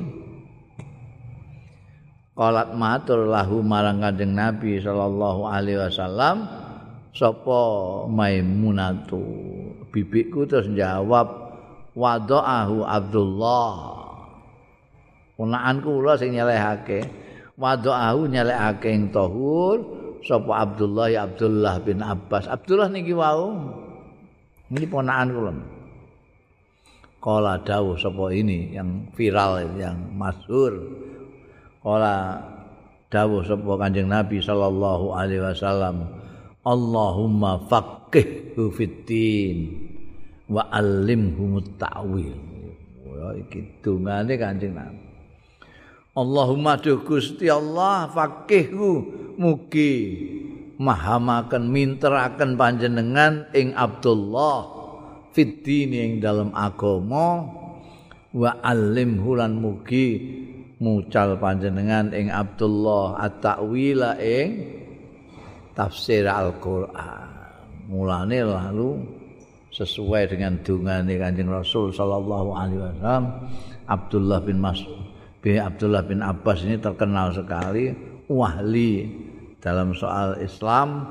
Qalat 2.38 2.72
matur 2.78 3.26
lahu 3.26 3.60
marang 3.60 4.00
Kanjeng 4.00 4.32
Nabi 4.32 4.80
sallallahu 4.80 5.50
alaihi 5.50 5.82
wasallam 5.82 6.46
sapa 7.10 7.60
Maimunatu? 8.06 9.20
Bibikku 9.90 10.46
terus 10.46 10.70
jawab 10.78 11.26
wada'ahu 11.98 12.86
Abdullah 12.86 13.99
Ponakan 15.40 15.80
kula 15.80 16.20
sing 16.20 16.36
nyelehake. 16.36 17.00
Wada'ahu 17.56 18.28
nyelehake 18.28 18.92
ing 18.92 19.08
tahur 19.08 19.80
sapa 20.20 20.68
Abdullah 20.68 21.08
ya 21.08 21.24
Abdullah 21.24 21.80
bin 21.80 22.04
Abbas. 22.04 22.44
Abdullah 22.44 22.92
niki 22.92 23.16
wau. 23.16 23.56
Ini 24.68 24.84
ponakan 24.84 25.28
kula. 25.32 25.52
Kala 27.24 27.56
dawuh 27.64 27.96
sapa 27.96 28.36
ini 28.36 28.76
yang 28.76 29.08
viral 29.16 29.80
yang 29.80 30.12
masyhur. 30.12 30.76
Kala 31.80 32.36
dawuh 33.08 33.40
sapa 33.40 33.72
Kanjeng 33.80 34.12
Nabi 34.12 34.44
sallallahu 34.44 35.16
alaihi 35.16 35.40
wasallam. 35.40 36.04
Allahumma 36.68 37.64
faqihhu 37.64 38.68
fid 38.76 39.08
din 39.08 39.56
wa 40.52 40.68
allimhu 40.68 41.64
ta'wil. 41.80 42.36
Ya 43.08 43.28
iki 43.40 43.80
dungane 43.80 44.36
Kanjeng 44.36 44.76
Nabi. 44.76 44.99
Allahumma 46.10 46.74
duh 46.74 47.06
Gusti 47.06 47.46
Allah 47.46 48.10
faqihhu 48.10 48.90
mugi 49.38 49.94
mahamaken 50.74 51.70
minteraken 51.70 52.58
panjenengan 52.58 53.46
ing 53.54 53.78
Abdullah 53.78 54.66
fiddini 55.30 56.02
ing 56.02 56.12
dalam 56.18 56.50
agama 56.50 57.46
wa 58.34 58.50
alim 58.58 59.22
hulan 59.22 59.54
mugi 59.54 60.18
mucal 60.82 61.38
panjenengan 61.38 62.10
ing 62.10 62.26
Abdullah 62.34 63.22
at-ta'wila 63.30 64.18
ing 64.18 64.48
tafsir 65.78 66.26
Al-Qur'an. 66.26 67.30
Mulane 67.86 68.42
lalu 68.42 68.98
sesuai 69.70 70.34
dengan 70.34 70.58
dungane 70.58 71.14
Kanjeng 71.14 71.50
Rasul 71.50 71.94
sallallahu 71.94 72.50
alaihi 72.50 72.82
wasallam 72.82 73.22
Abdullah 73.86 74.42
bin 74.42 74.58
Mas'ud 74.58 75.09
bin 75.40 75.56
Abdullah 75.56 76.04
bin 76.04 76.20
Abbas 76.20 76.64
ini 76.68 76.76
terkenal 76.76 77.32
sekali 77.32 77.92
wahli 78.28 79.08
dalam 79.60 79.96
soal 79.96 80.40
Islam, 80.40 81.08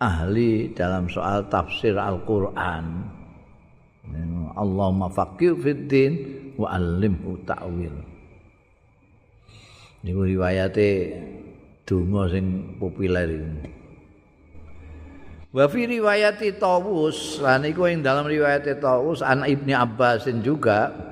ahli 0.00 0.72
dalam 0.76 1.08
soal 1.08 1.48
tafsir 1.48 1.96
Al-Qur'an. 1.96 3.08
Allahumma 4.52 5.08
faqih 5.08 5.56
fid 5.56 5.88
din 5.88 6.12
wa 6.60 6.68
alimhu 6.76 7.40
ta'wil. 7.48 7.96
Ini 10.02 10.10
riwayate 10.12 10.90
donga 11.86 12.28
sing 12.28 12.76
populer 12.76 13.28
ini. 13.30 13.64
Wa 15.52 15.68
fi 15.68 15.84
riwayati 15.84 16.56
Tawus, 16.56 17.38
lan 17.44 17.68
iku 17.68 17.84
ing 17.84 18.00
dalam 18.00 18.24
riwayat 18.24 18.64
Tawus 18.80 19.20
an 19.20 19.44
Ibni 19.44 19.76
Abbasin 19.76 20.40
juga 20.40 21.11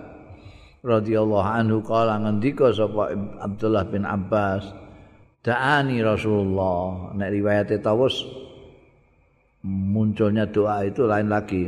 radhiyallahu 0.80 1.44
anhu 1.44 1.78
kala 1.84 2.20
ngendika 2.20 2.72
sapa 2.72 3.12
Abdullah 3.40 3.84
bin 3.88 4.04
Abbas 4.08 4.64
da'ani 5.44 6.00
Rasulullah. 6.00 7.12
Nek 7.16 7.28
riwayat 7.32 7.72
tawus 7.80 8.24
munculnya 9.64 10.48
doa 10.48 10.84
itu 10.84 11.04
lain 11.04 11.28
lagi. 11.28 11.64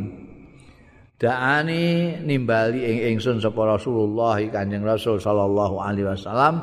Da'ani 1.22 2.18
nimbali 2.26 2.82
ing 2.82 2.98
ingsun 3.14 3.38
sapa 3.38 3.78
Rasulullah 3.78 4.42
Kanjeng 4.50 4.82
Rasul 4.82 5.22
sallallahu 5.22 5.78
alaihi 5.78 6.10
wasallam 6.10 6.58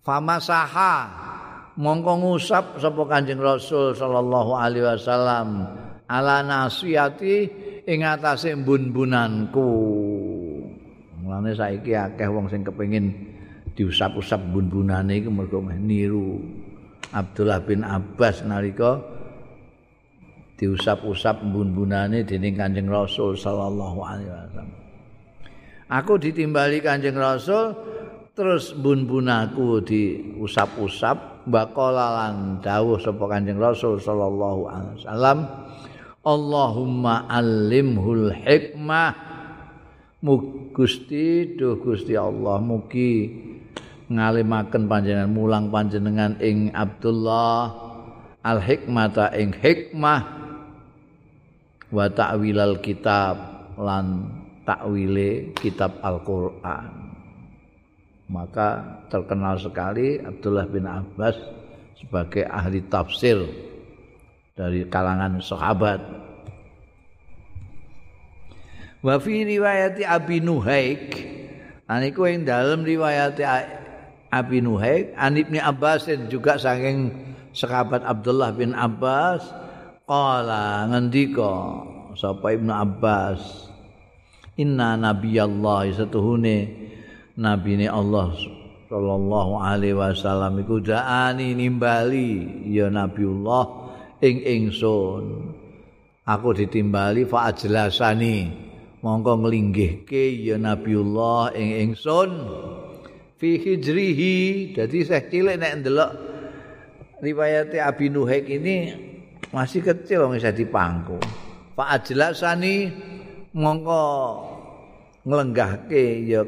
famasaha 0.00 0.94
mongko 1.76 2.12
ngusap 2.24 2.80
sapa 2.80 3.02
Kanjeng 3.04 3.36
Rasul 3.36 3.92
sallallahu 3.92 4.56
alaihi 4.56 4.80
wasallam 4.80 5.68
ala 6.08 6.40
nasiyati 6.40 7.36
ing 7.84 8.00
atase 8.00 8.56
bun-bunanku 8.56 9.68
Mulane 11.36 11.52
saiki 11.52 11.92
akeh 11.92 12.32
wong 12.32 12.48
sing 12.48 12.64
kepengin 12.64 13.12
diusap-usap 13.76 14.40
bun-bunane 14.56 15.20
iku 15.20 15.28
mergo 15.28 15.60
niru 15.60 16.40
Abdullah 17.12 17.60
bin 17.60 17.84
Abbas 17.84 18.40
nalika 18.40 19.04
diusap-usap 20.56 21.44
bun-bunane 21.44 22.24
dening 22.24 22.56
Kanjeng 22.56 22.88
Rasul 22.88 23.36
sallallahu 23.36 24.00
alaihi 24.00 24.32
wasallam. 24.32 24.68
Aku 25.92 26.16
ditimbali 26.16 26.80
Kanjeng 26.80 27.20
Rasul 27.20 27.76
terus 28.32 28.72
bun-bunaku 28.72 29.84
diusap-usap 29.84 31.44
bakola 31.44 32.16
lan 32.16 32.64
dawuh 32.64 32.96
sapa 32.96 33.28
Kanjeng 33.28 33.60
Rasul 33.60 34.00
sallallahu 34.00 34.72
alaihi 34.72 35.04
wasallam 35.04 35.38
Allahumma 36.24 37.28
allimhul 37.28 38.32
hikmah 38.32 39.25
Gusti 40.74 41.54
duh 41.54 41.78
Gusti 41.78 42.18
Allah 42.18 42.58
mugi 42.58 43.30
ngalimaken 44.10 44.90
panjenengan 44.90 45.30
mulang 45.30 45.66
panjenengan 45.70 46.38
ing 46.42 46.74
Abdullah 46.74 47.70
al 48.42 48.58
hikmata 48.62 49.34
ing 49.34 49.54
hikmah 49.54 50.20
wa 51.90 52.06
ta'wilal 52.10 52.82
kitab 52.82 53.38
lan 53.78 54.30
takwile 54.66 55.54
kitab 55.54 56.02
Al-Qur'an. 56.02 57.14
Maka 58.26 58.98
terkenal 59.06 59.62
sekali 59.62 60.18
Abdullah 60.18 60.66
bin 60.66 60.90
Abbas 60.90 61.38
sebagai 62.02 62.42
ahli 62.50 62.82
tafsir 62.90 63.38
dari 64.58 64.82
kalangan 64.90 65.38
sahabat 65.38 66.25
Wa 69.06 69.22
fi 69.22 69.46
riwayati 69.46 70.02
Abi 70.02 70.42
Nuhaik. 70.42 71.14
Aniku 71.86 72.26
ing 72.26 72.42
dalam 72.42 72.82
riwayat 72.82 73.38
Abi 74.34 74.58
Nuhaik. 74.58 75.14
An 75.14 75.38
Ibnu 75.38 75.62
Abbas 75.62 76.10
juga 76.26 76.58
saking 76.58 77.14
sahabat 77.54 78.02
Abdullah 78.02 78.50
bin 78.50 78.74
Abbas 78.74 79.46
qala 80.10 80.90
ngendika 80.90 81.86
sapa 82.18 82.58
Ibnu 82.58 82.74
Abbas? 82.74 83.70
Inna 84.58 84.98
nabiyallah 84.98 85.86
setuhune 85.94 86.66
nabine 87.38 87.86
Allah 87.86 88.34
sallallahu 88.90 89.62
alaihi 89.62 89.94
wasallam 89.94 90.66
iku 90.66 90.82
daani 90.82 91.54
nimbali 91.54 92.66
ya 92.74 92.90
nabiullah 92.90 93.64
ing 94.18 94.42
ingsun. 94.42 95.54
Aku 96.26 96.58
ditimbali 96.58 97.22
fa 97.22 97.54
ajlasani 97.54 98.65
mongko 99.00 99.44
nglinggihke 99.44 100.44
ya 100.44 100.56
nabiullah 100.56 101.52
ing 101.56 101.90
ingsun 101.90 102.30
fi 103.36 103.60
hijrihi 103.60 104.36
dadi 104.76 104.98
saya 105.04 105.24
cilik 105.28 105.56
nek 105.60 105.72
ndelok 105.84 106.10
riwayat 107.20 107.72
Abi 107.80 108.12
Nuhaik 108.12 108.48
ini 108.48 108.92
masih 109.52 109.80
kecil 109.84 110.24
wong 110.24 110.36
bisa 110.36 110.52
dipangku 110.52 111.20
fa 111.76 111.96
ajlasani 111.96 112.92
mongko 113.56 114.04
nglenggahke 115.26 116.24
ya 116.24 116.44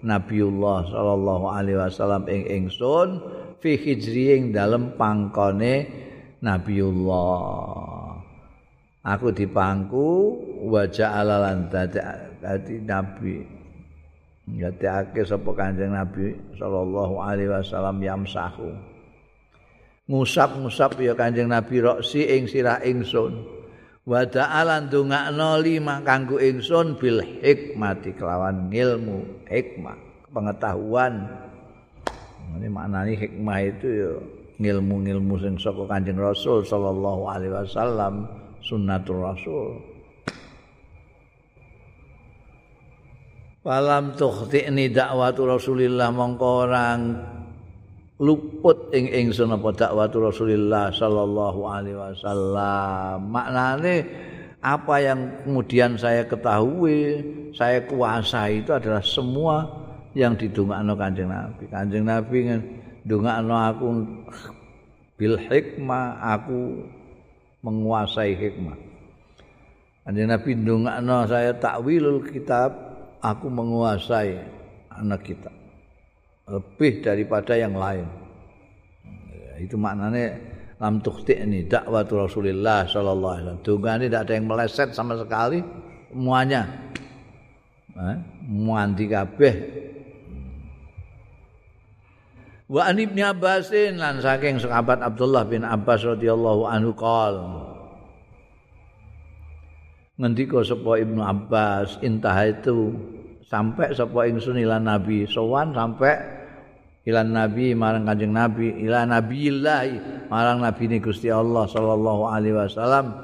Nabiullah 0.00 0.88
sallallahu 0.88 1.44
alaihi 1.52 1.76
wasallam 1.76 2.24
ing 2.24 2.48
ingsun 2.48 3.20
fi 3.60 3.76
hijri 3.76 4.32
ing 4.32 4.44
dalem 4.48 4.96
pangkone 4.96 6.08
Nabiullah. 6.40 8.16
Aku 9.04 9.28
dipangku 9.32 10.08
wajah 10.60 11.24
alalan 11.24 11.68
dadi 11.72 12.76
nabi. 12.84 13.44
Ngatake 14.50 15.22
sapa 15.22 15.46
Kanjeng 15.54 15.94
Nabi 15.94 16.34
sallallahu 16.58 17.22
alaihi 17.22 17.54
wasallam 17.54 18.02
yamsahu. 18.02 18.74
Ngusap-ngusap 20.10 20.98
ya 20.98 21.14
Kanjeng 21.14 21.46
Nabi 21.46 21.78
roksi 21.78 22.26
ing 22.26 22.50
sirah 22.50 22.82
ingsun. 22.82 23.60
wa 24.10 24.24
ta'ala 24.24 24.88
ndongakno 24.88 25.60
lima 25.60 26.00
kanggo 26.00 26.40
ingsun 26.40 26.96
bil 26.96 27.20
hikmati 27.20 28.16
kelawan 28.16 28.72
ilmu 28.72 29.46
hikmah 29.46 29.94
pengetahuan 30.32 31.28
ini 32.58 32.66
maknanya 32.66 33.14
hikmah 33.14 33.58
itu 33.62 33.86
ya 33.86 34.12
ilmu-ilmu 34.74 35.38
sing 35.38 35.54
saka 35.60 35.86
Kanjeng 35.86 36.18
Rasul 36.18 36.66
sallallahu 36.66 37.28
alaihi 37.28 37.54
wasallam 37.54 38.26
sunnatul 38.64 39.22
rasul 39.22 39.78
Falam 43.60 44.16
tukhti'ni 44.16 44.88
dakwatu 44.88 45.44
Rasulillah 45.44 46.08
mongko 46.08 46.48
orang 46.64 47.12
luput 48.16 48.88
ing 48.96 49.12
ingsun 49.12 49.52
apa 49.52 49.68
dakwatu 49.76 50.32
Rasulullah 50.32 50.88
sallallahu 50.88 51.60
alaihi 51.68 52.00
wasallam. 52.00 53.28
Maknane 53.28 53.94
apa 54.64 54.94
yang 55.04 55.44
kemudian 55.44 56.00
saya 56.00 56.24
ketahui, 56.24 57.20
saya 57.52 57.84
kuasai 57.84 58.64
itu 58.64 58.72
adalah 58.72 59.04
semua 59.04 59.68
yang 60.16 60.32
didongakno 60.40 60.96
Kanjeng 60.96 61.28
Nabi. 61.28 61.64
Kanjeng 61.68 62.08
Nabi 62.08 62.38
ndongakno 63.04 63.54
aku 63.60 63.86
bil 65.20 65.36
hikmah, 65.36 66.16
aku 66.16 66.80
menguasai 67.60 68.32
hikmah. 68.40 68.76
Kanjeng 70.08 70.32
Nabi 70.32 70.50
ndongakno 70.56 71.28
saya 71.28 71.52
takwilul 71.60 72.24
kitab, 72.24 72.89
aku 73.20 73.46
menguasai 73.48 74.36
anak 74.92 75.22
kitab. 75.24 75.54
lebih 76.50 76.98
daripada 76.98 77.54
yang 77.54 77.78
lain. 77.78 78.10
Itu 79.62 79.78
maknanya 79.78 80.34
lam 80.82 80.98
tukti 80.98 81.38
ini 81.38 81.62
dakwah 81.68 82.02
Rasulullah 82.02 82.90
sallallahu 82.90 83.34
alaihi 83.38 83.46
wasallam. 83.46 83.62
Dunga 83.62 83.90
ini 84.00 84.04
tidak 84.10 84.22
ada 84.26 84.32
yang 84.34 84.46
meleset 84.50 84.88
sama 84.90 85.14
sekali 85.14 85.62
semuanya. 86.10 86.66
Eh, 87.94 88.16
muanti 88.50 89.06
kabeh. 89.06 89.54
Wa 92.70 92.90
an 92.90 92.96
Ibnu 92.98 93.22
Abbasin 93.22 93.98
lan 93.98 94.18
saking 94.18 94.58
sahabat 94.58 95.02
Abdullah 95.06 95.46
bin 95.46 95.62
Abbas 95.62 96.02
radhiyallahu 96.02 96.66
anhu 96.66 96.90
qol. 96.98 97.69
Ngendika 100.20 100.60
sapa 100.60 101.00
Ibnu 101.00 101.24
Abbas 101.24 101.96
intah 102.04 102.36
itu 102.44 102.92
sampai 103.48 103.96
sapa 103.96 104.28
ingsun 104.28 104.60
ila 104.60 104.76
Nabi. 104.76 105.24
Sowan 105.24 105.72
sampai 105.72 106.12
ilan 107.08 107.32
nabi 107.32 107.72
marang 107.72 108.04
kanjeng 108.04 108.36
nabi 108.36 108.84
ila 108.84 109.08
nabiillah 109.08 109.88
marang 110.28 110.60
nabi 110.60 110.84
ni 110.92 111.00
Gusti 111.00 111.32
Allah 111.32 111.64
sallallahu 111.64 112.28
alaihi 112.28 112.52
wasallam. 112.52 113.16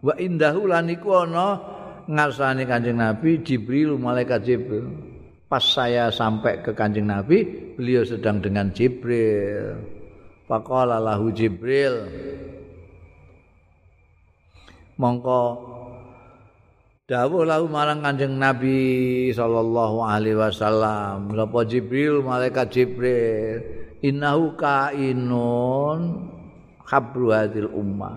Wa 0.00 0.16
indahu 0.16 0.64
lan 0.64 0.88
iku 0.88 1.28
ana 1.28 1.60
ngarsane 2.08 2.64
kanjeng 2.64 2.96
nabi 2.96 3.44
Jibril 3.44 4.00
malaikat 4.00 4.40
Jibril. 4.40 4.88
Pas 5.44 5.60
saya 5.60 6.08
sampai 6.08 6.64
ke 6.64 6.72
kanjeng 6.72 7.04
nabi 7.04 7.44
beliau 7.76 8.00
sedang 8.00 8.40
dengan 8.40 8.72
Jibril. 8.72 9.76
Faqala 10.48 10.96
lahu 10.96 11.28
Jibril 11.36 12.08
mongko 15.00 15.69
dawuh 17.10 17.42
lahu 17.42 17.66
marang 17.66 18.06
Kanjeng 18.06 18.38
Nabi 18.38 19.34
sallallahu 19.34 19.98
alaihi 19.98 20.38
wasallam 20.38 21.34
sapa 21.34 21.66
Jibril 21.66 22.22
malaikat 22.22 22.70
Jibril 22.70 23.58
innahu 23.98 24.54
kainun 24.54 26.30
khabru 26.86 27.34
hadil 27.34 27.66
ummah. 27.74 28.14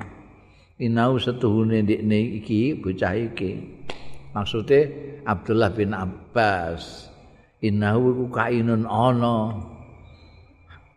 Innahu 0.77 1.17
setuhune 1.17 1.81
ndekne 1.81 2.37
iki 2.37 2.77
bocah 2.77 3.17
iki. 3.17 3.81
Maksude 4.37 4.79
Abdullah 5.25 5.73
bin 5.73 5.97
Abbas 5.97 7.09
innahu 7.65 8.13
iku 8.13 8.25
kainun 8.29 8.85
ana 8.85 9.57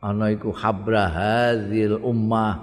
ana 0.05 0.37
iku 0.37 0.53
khabra 0.53 1.09
hadil 1.09 1.97
ummah. 2.05 2.61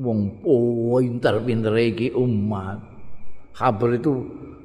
Wong 0.00 0.40
pinter-pinter 0.40 1.76
iki 1.76 2.08
umat. 2.16 2.80
Khabar 3.56 3.96
itu 3.96 4.12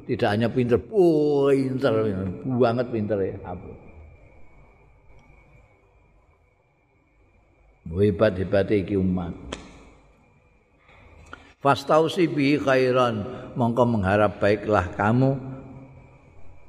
tidak 0.10 0.30
hanya 0.34 0.48
pinter, 0.50 0.80
pinter, 0.82 1.94
banget 2.46 2.88
pinter 2.90 3.18
ya 3.22 3.38
Abu. 3.46 3.72
Hebat 7.92 8.40
hebat 8.40 8.72
iki 8.72 8.96
umat. 8.96 9.36
Fastausi 11.62 12.26
bi 12.26 12.58
khairan 12.58 13.22
mongko 13.54 13.84
mengharap 13.86 14.42
baiklah 14.42 14.90
kamu 14.98 15.38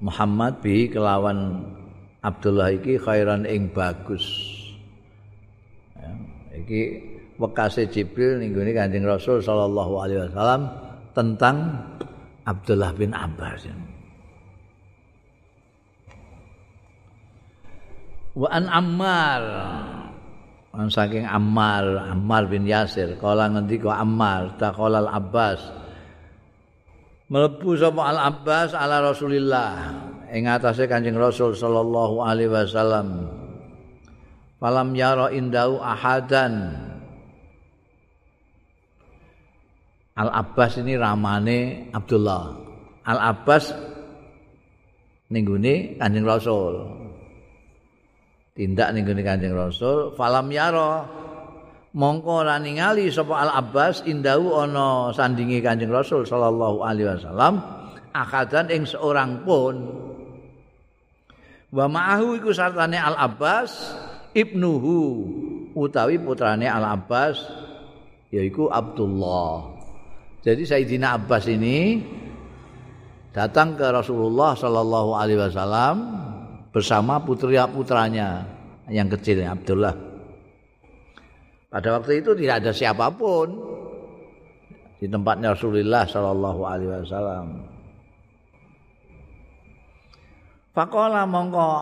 Muhammad 0.02 0.60
bi 0.60 0.90
kelawan 0.90 1.64
Abdullah 2.20 2.74
iki 2.74 3.00
khairan 3.00 3.48
ing 3.48 3.72
bagus. 3.72 4.24
Ya, 5.96 6.10
iki 6.58 6.80
wekase 7.40 7.88
Jibril 7.88 8.42
ning 8.42 8.52
Kanjeng 8.52 9.06
Rasul 9.06 9.40
sallallahu 9.40 9.92
alaihi 10.02 10.20
wasallam 10.28 10.62
tentang 11.16 11.56
Abdullah 12.42 12.90
bin 12.98 13.14
Abbas. 13.14 13.70
Wa 18.32 18.48
an 18.50 18.64
Ammar. 18.66 19.42
An 20.72 20.88
saking 20.88 21.28
Ammar, 21.28 22.16
Ammar 22.16 22.48
bin 22.48 22.64
Yasir. 22.64 23.20
Kala 23.20 23.52
ngendika 23.52 23.92
Ammar, 23.92 24.56
taqala 24.56 25.04
Al-Abbas. 25.04 25.60
Melebu 27.28 27.76
sapa 27.76 28.12
Al-Abbas 28.12 28.76
ala 28.76 29.00
Rasulillah 29.04 29.72
ing 30.32 30.48
atase 30.48 30.88
Kanjeng 30.88 31.16
Rasul 31.16 31.56
sallallahu 31.56 32.24
alaihi 32.24 32.52
wasallam. 32.52 33.28
Falam 34.60 34.96
yara 34.96 35.28
indau 35.32 35.80
ahadan 35.80 36.76
Al 40.22 40.30
Abbas 40.30 40.78
ini 40.78 40.94
ramane 40.94 41.90
Abdullah. 41.90 42.54
Al 43.10 43.18
Abbas 43.34 43.74
ninggune 45.34 45.98
Kanjeng 45.98 46.22
Rasul. 46.22 46.74
Tindak 48.54 48.94
ninggune 48.94 49.26
Kanjeng 49.26 49.56
Rasul, 49.56 50.14
falam 50.14 50.46
yaro 50.54 51.02
mongko 51.96 52.46
ora 52.46 52.62
ningali 52.62 53.10
sapa 53.10 53.34
Al 53.34 53.50
Abbas 53.66 54.06
indahu 54.06 54.62
ana 54.62 55.10
sandingi 55.10 55.58
Kanjeng 55.58 55.90
Rasul 55.90 56.22
sallallahu 56.22 56.86
alaihi 56.86 57.18
wasallam 57.18 57.58
akadan 58.14 58.70
ing 58.70 58.86
seorang 58.86 59.42
pun. 59.42 59.74
Wa 61.72 61.88
ma'ahu 61.88 62.38
iku 62.38 62.52
sartane 62.54 63.00
Al 63.00 63.16
Abbas 63.16 63.96
ibnuhu 64.36 65.00
utawi 65.72 66.20
putrane 66.20 66.68
Al 66.68 66.84
Abbas 66.84 67.40
yaiku 68.28 68.68
Abdullah. 68.68 69.71
Jadi 70.42 70.62
Sayyidina 70.66 71.16
Abbas 71.16 71.46
ini 71.46 72.02
datang 73.30 73.78
ke 73.78 73.86
Rasulullah 73.86 74.58
Sallallahu 74.58 75.10
Alaihi 75.14 75.38
Wasallam 75.38 75.96
bersama 76.74 77.22
putri 77.22 77.54
putranya 77.70 78.42
yang 78.90 79.06
kecil 79.06 79.44
Abdullah. 79.46 79.94
Pada 81.72 81.88
waktu 81.96 82.20
itu 82.20 82.36
tidak 82.36 82.60
ada 82.60 82.72
siapa 82.76 83.08
pun 83.16 83.48
di 85.00 85.08
tempatnya 85.08 85.56
Rasulullah 85.56 86.04
sallallahu 86.04 86.60
alaihi 86.68 86.92
wasallam. 87.00 87.46
Fakola 90.76 91.24
mongko 91.24 91.72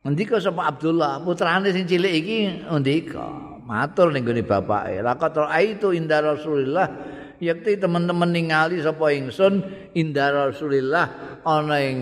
Ngendika 0.00 0.40
sapa 0.40 0.72
Abdullah, 0.72 1.20
putrane 1.20 1.68
sing 1.76 1.84
cilik 1.84 2.14
iki 2.24 2.38
ngendika, 2.72 3.49
matur 3.70 4.10
ning 4.10 4.26
gone 4.26 4.42
bapake. 4.42 4.98
Laqad 4.98 5.38
itu 5.62 5.94
inda 5.94 6.18
Rasulillah 6.18 6.90
yakti 7.38 7.78
teman-teman 7.78 8.34
ningali 8.34 8.82
sapa 8.82 9.14
ingsun 9.14 9.62
inda 9.94 10.34
Rasulillah 10.34 11.38
ana 11.46 11.78
ing 11.78 11.98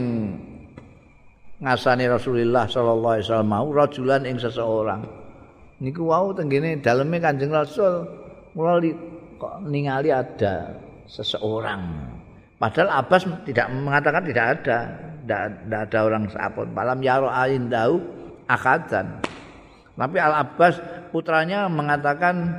ngasani 1.61 2.09
Rasulullah 2.09 2.65
sallallahu 2.65 3.15
alaihi 3.21 3.27
wasallam 3.29 3.53
rajulan 3.69 4.23
ing 4.25 4.41
seseorang. 4.41 5.05
Niku 5.79 6.11
wau 6.11 6.33
tenggene 6.33 6.81
daleme 6.81 7.21
Kanjeng 7.23 7.53
Rasul 7.55 8.03
kula 8.57 8.83
kok 9.39 9.63
ningali 9.69 10.11
ada 10.11 10.75
seseorang. 11.07 12.17
Padahal 12.59 12.91
Abbas 12.91 13.23
tidak 13.47 13.71
mengatakan 13.71 14.27
tidak 14.27 14.47
ada. 14.59 14.79
tidak 15.29 15.81
ada 15.93 15.99
orang 16.09 16.25
sapun. 16.33 16.73
Malam 16.73 16.99
yaro 17.05 17.29
ain 17.31 17.69
dau 17.71 18.01
akadan. 18.49 19.21
Tapi 19.99 20.17
Al 20.23 20.47
Abbas 20.47 20.79
putranya 21.11 21.67
mengatakan 21.67 22.55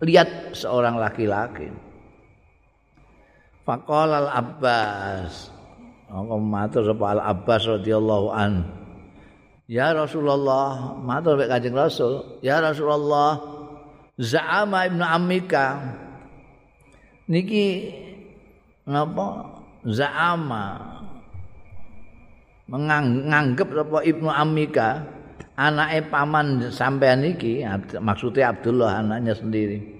lihat 0.00 0.56
seorang 0.56 0.96
laki-laki. 0.96 1.68
Fakol 3.68 4.16
Al 4.16 4.32
Abbas. 4.32 5.52
Aku 6.08 6.40
matur 6.40 6.88
sapa 6.88 7.04
Al 7.12 7.20
Abbas 7.20 7.68
radhiyallahu 7.68 8.32
an. 8.32 8.64
Ya 9.68 9.92
Rasulullah, 9.92 10.96
matur 10.96 11.36
mek 11.36 11.52
Kanjeng 11.52 11.76
Rasul. 11.76 12.40
Ya 12.40 12.64
Rasulullah, 12.64 13.36
za'ama 14.16 14.88
ibnu 14.88 15.04
Amika. 15.04 15.76
Niki 17.28 17.92
ngapa? 18.88 19.60
Za'ama 19.84 20.96
menganggap 22.68 23.68
apa 23.72 24.04
Ibnu 24.04 24.28
Amika 24.28 25.17
anake 25.58 26.06
paman 26.06 26.70
sampean 26.70 27.26
iki 27.26 27.66
maksudnya 27.98 28.54
Abdullah 28.54 29.02
anaknya 29.02 29.34
sendiri. 29.34 29.98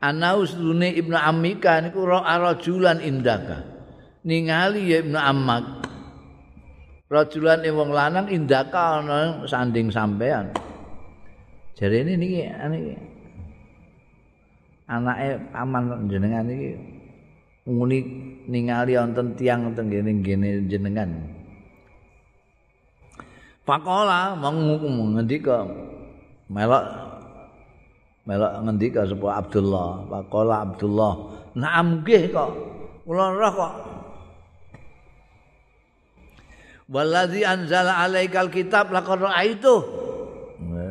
Anausune 0.00 0.96
Ibnu 0.96 1.16
Amika 1.16 1.80
niku 1.80 2.04
rajulan 2.04 3.00
indaka. 3.00 3.64
Ningali 4.24 4.92
ya 4.92 5.00
Ibnu 5.00 5.16
Ammak. 5.16 5.64
Rajulan 7.08 7.64
wong 7.72 7.90
lanang 7.90 8.28
indaka 8.28 9.02
ana 9.02 9.42
sanding 9.48 9.90
sampean 9.90 10.52
jare 11.80 12.04
ini 12.04 12.12
niki 12.20 12.40
anake 12.44 12.94
anake 14.84 15.28
paman 15.48 16.04
jenengan 16.12 16.44
iki 16.52 16.76
nguni 17.64 17.98
ningali 18.52 19.00
wonten 19.00 19.32
tiyang 19.32 19.72
teng 19.72 19.88
ngene 19.88 20.68
jenengan 20.68 21.08
Pakola 23.70 24.34
menghukum 24.34 25.14
ngendika 25.14 25.62
melok 26.50 26.90
melok 28.26 28.52
ngendika 28.66 29.06
sapa 29.06 29.38
Abdullah. 29.38 30.10
Pakola 30.10 30.66
Abdullah, 30.66 31.12
"Na'am 31.54 32.02
nggih 32.02 32.34
kok. 32.34 32.50
Kula 33.06 33.30
roh 33.30 33.52
kok." 33.54 33.74
Wallazi 36.90 37.46
anzala 37.46 38.02
alaikal 38.02 38.50
kitab 38.50 38.90
laqad 38.90 39.22
ra'aitu. 39.22 39.74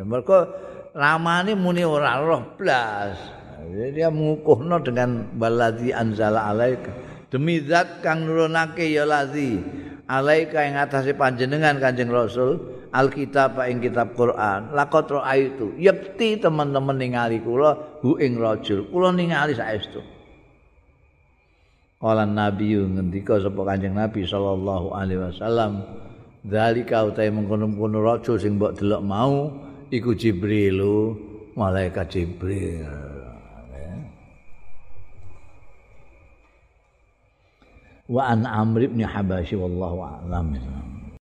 Mergo 0.07 0.47
ramane 0.95 1.59
muni 1.59 1.84
ora 1.84 2.23
roh 2.23 2.55
blas. 2.55 3.19
Jadi 3.59 3.99
dia 3.99 4.07
mengukuhno 4.07 4.80
dengan 4.80 5.36
wallazi 5.36 5.91
anzala 5.91 6.47
alaika. 6.47 6.95
Demi 7.27 7.59
zat 7.59 7.99
kang 7.99 8.23
nurunake 8.23 8.88
ya 8.88 9.03
lazi. 9.03 9.59
Alaika 10.10 10.66
ing 10.66 10.76
atase 10.76 11.14
panjenengan 11.14 11.78
Kanjeng 11.78 12.10
Rasul 12.10 12.57
Alkitab 12.89 13.62
ing 13.70 13.86
kitab 13.86 14.18
Quran. 14.18 14.74
Laqad 14.74 15.14
raaitu 15.14 15.78
yakti 15.78 16.41
teman-teman 16.41 16.97
ningali 16.97 17.38
kula 17.45 18.01
hu 18.01 18.18
ing 18.18 18.41
rajul. 18.41 18.89
Kula 18.89 19.14
ningali 19.14 19.53
saestu. 19.53 20.01
Kala 21.99 22.26
Nabi 22.26 22.74
ngendika 22.74 23.38
sapa 23.38 23.62
Kanjeng 23.62 23.93
Nabi 23.93 24.26
sallallahu 24.26 24.95
alaihi 24.95 25.22
wasallam 25.22 25.84
zalika 26.47 27.05
utahe 27.05 27.30
mengkono-kono 27.30 27.99
rajul 28.01 28.39
sing 28.39 28.57
mbok 28.57 28.80
delok 28.80 29.03
mau 29.03 29.51
iku 29.91 30.16
Jibril 30.16 30.80
malaikat 31.60 32.07
Jibril 32.07 33.09
وعن 38.10 38.45
عمرو 38.45 38.88
بن 38.88 39.07
حباشي 39.07 39.55
والله 39.55 40.01
أعلم 40.03 40.60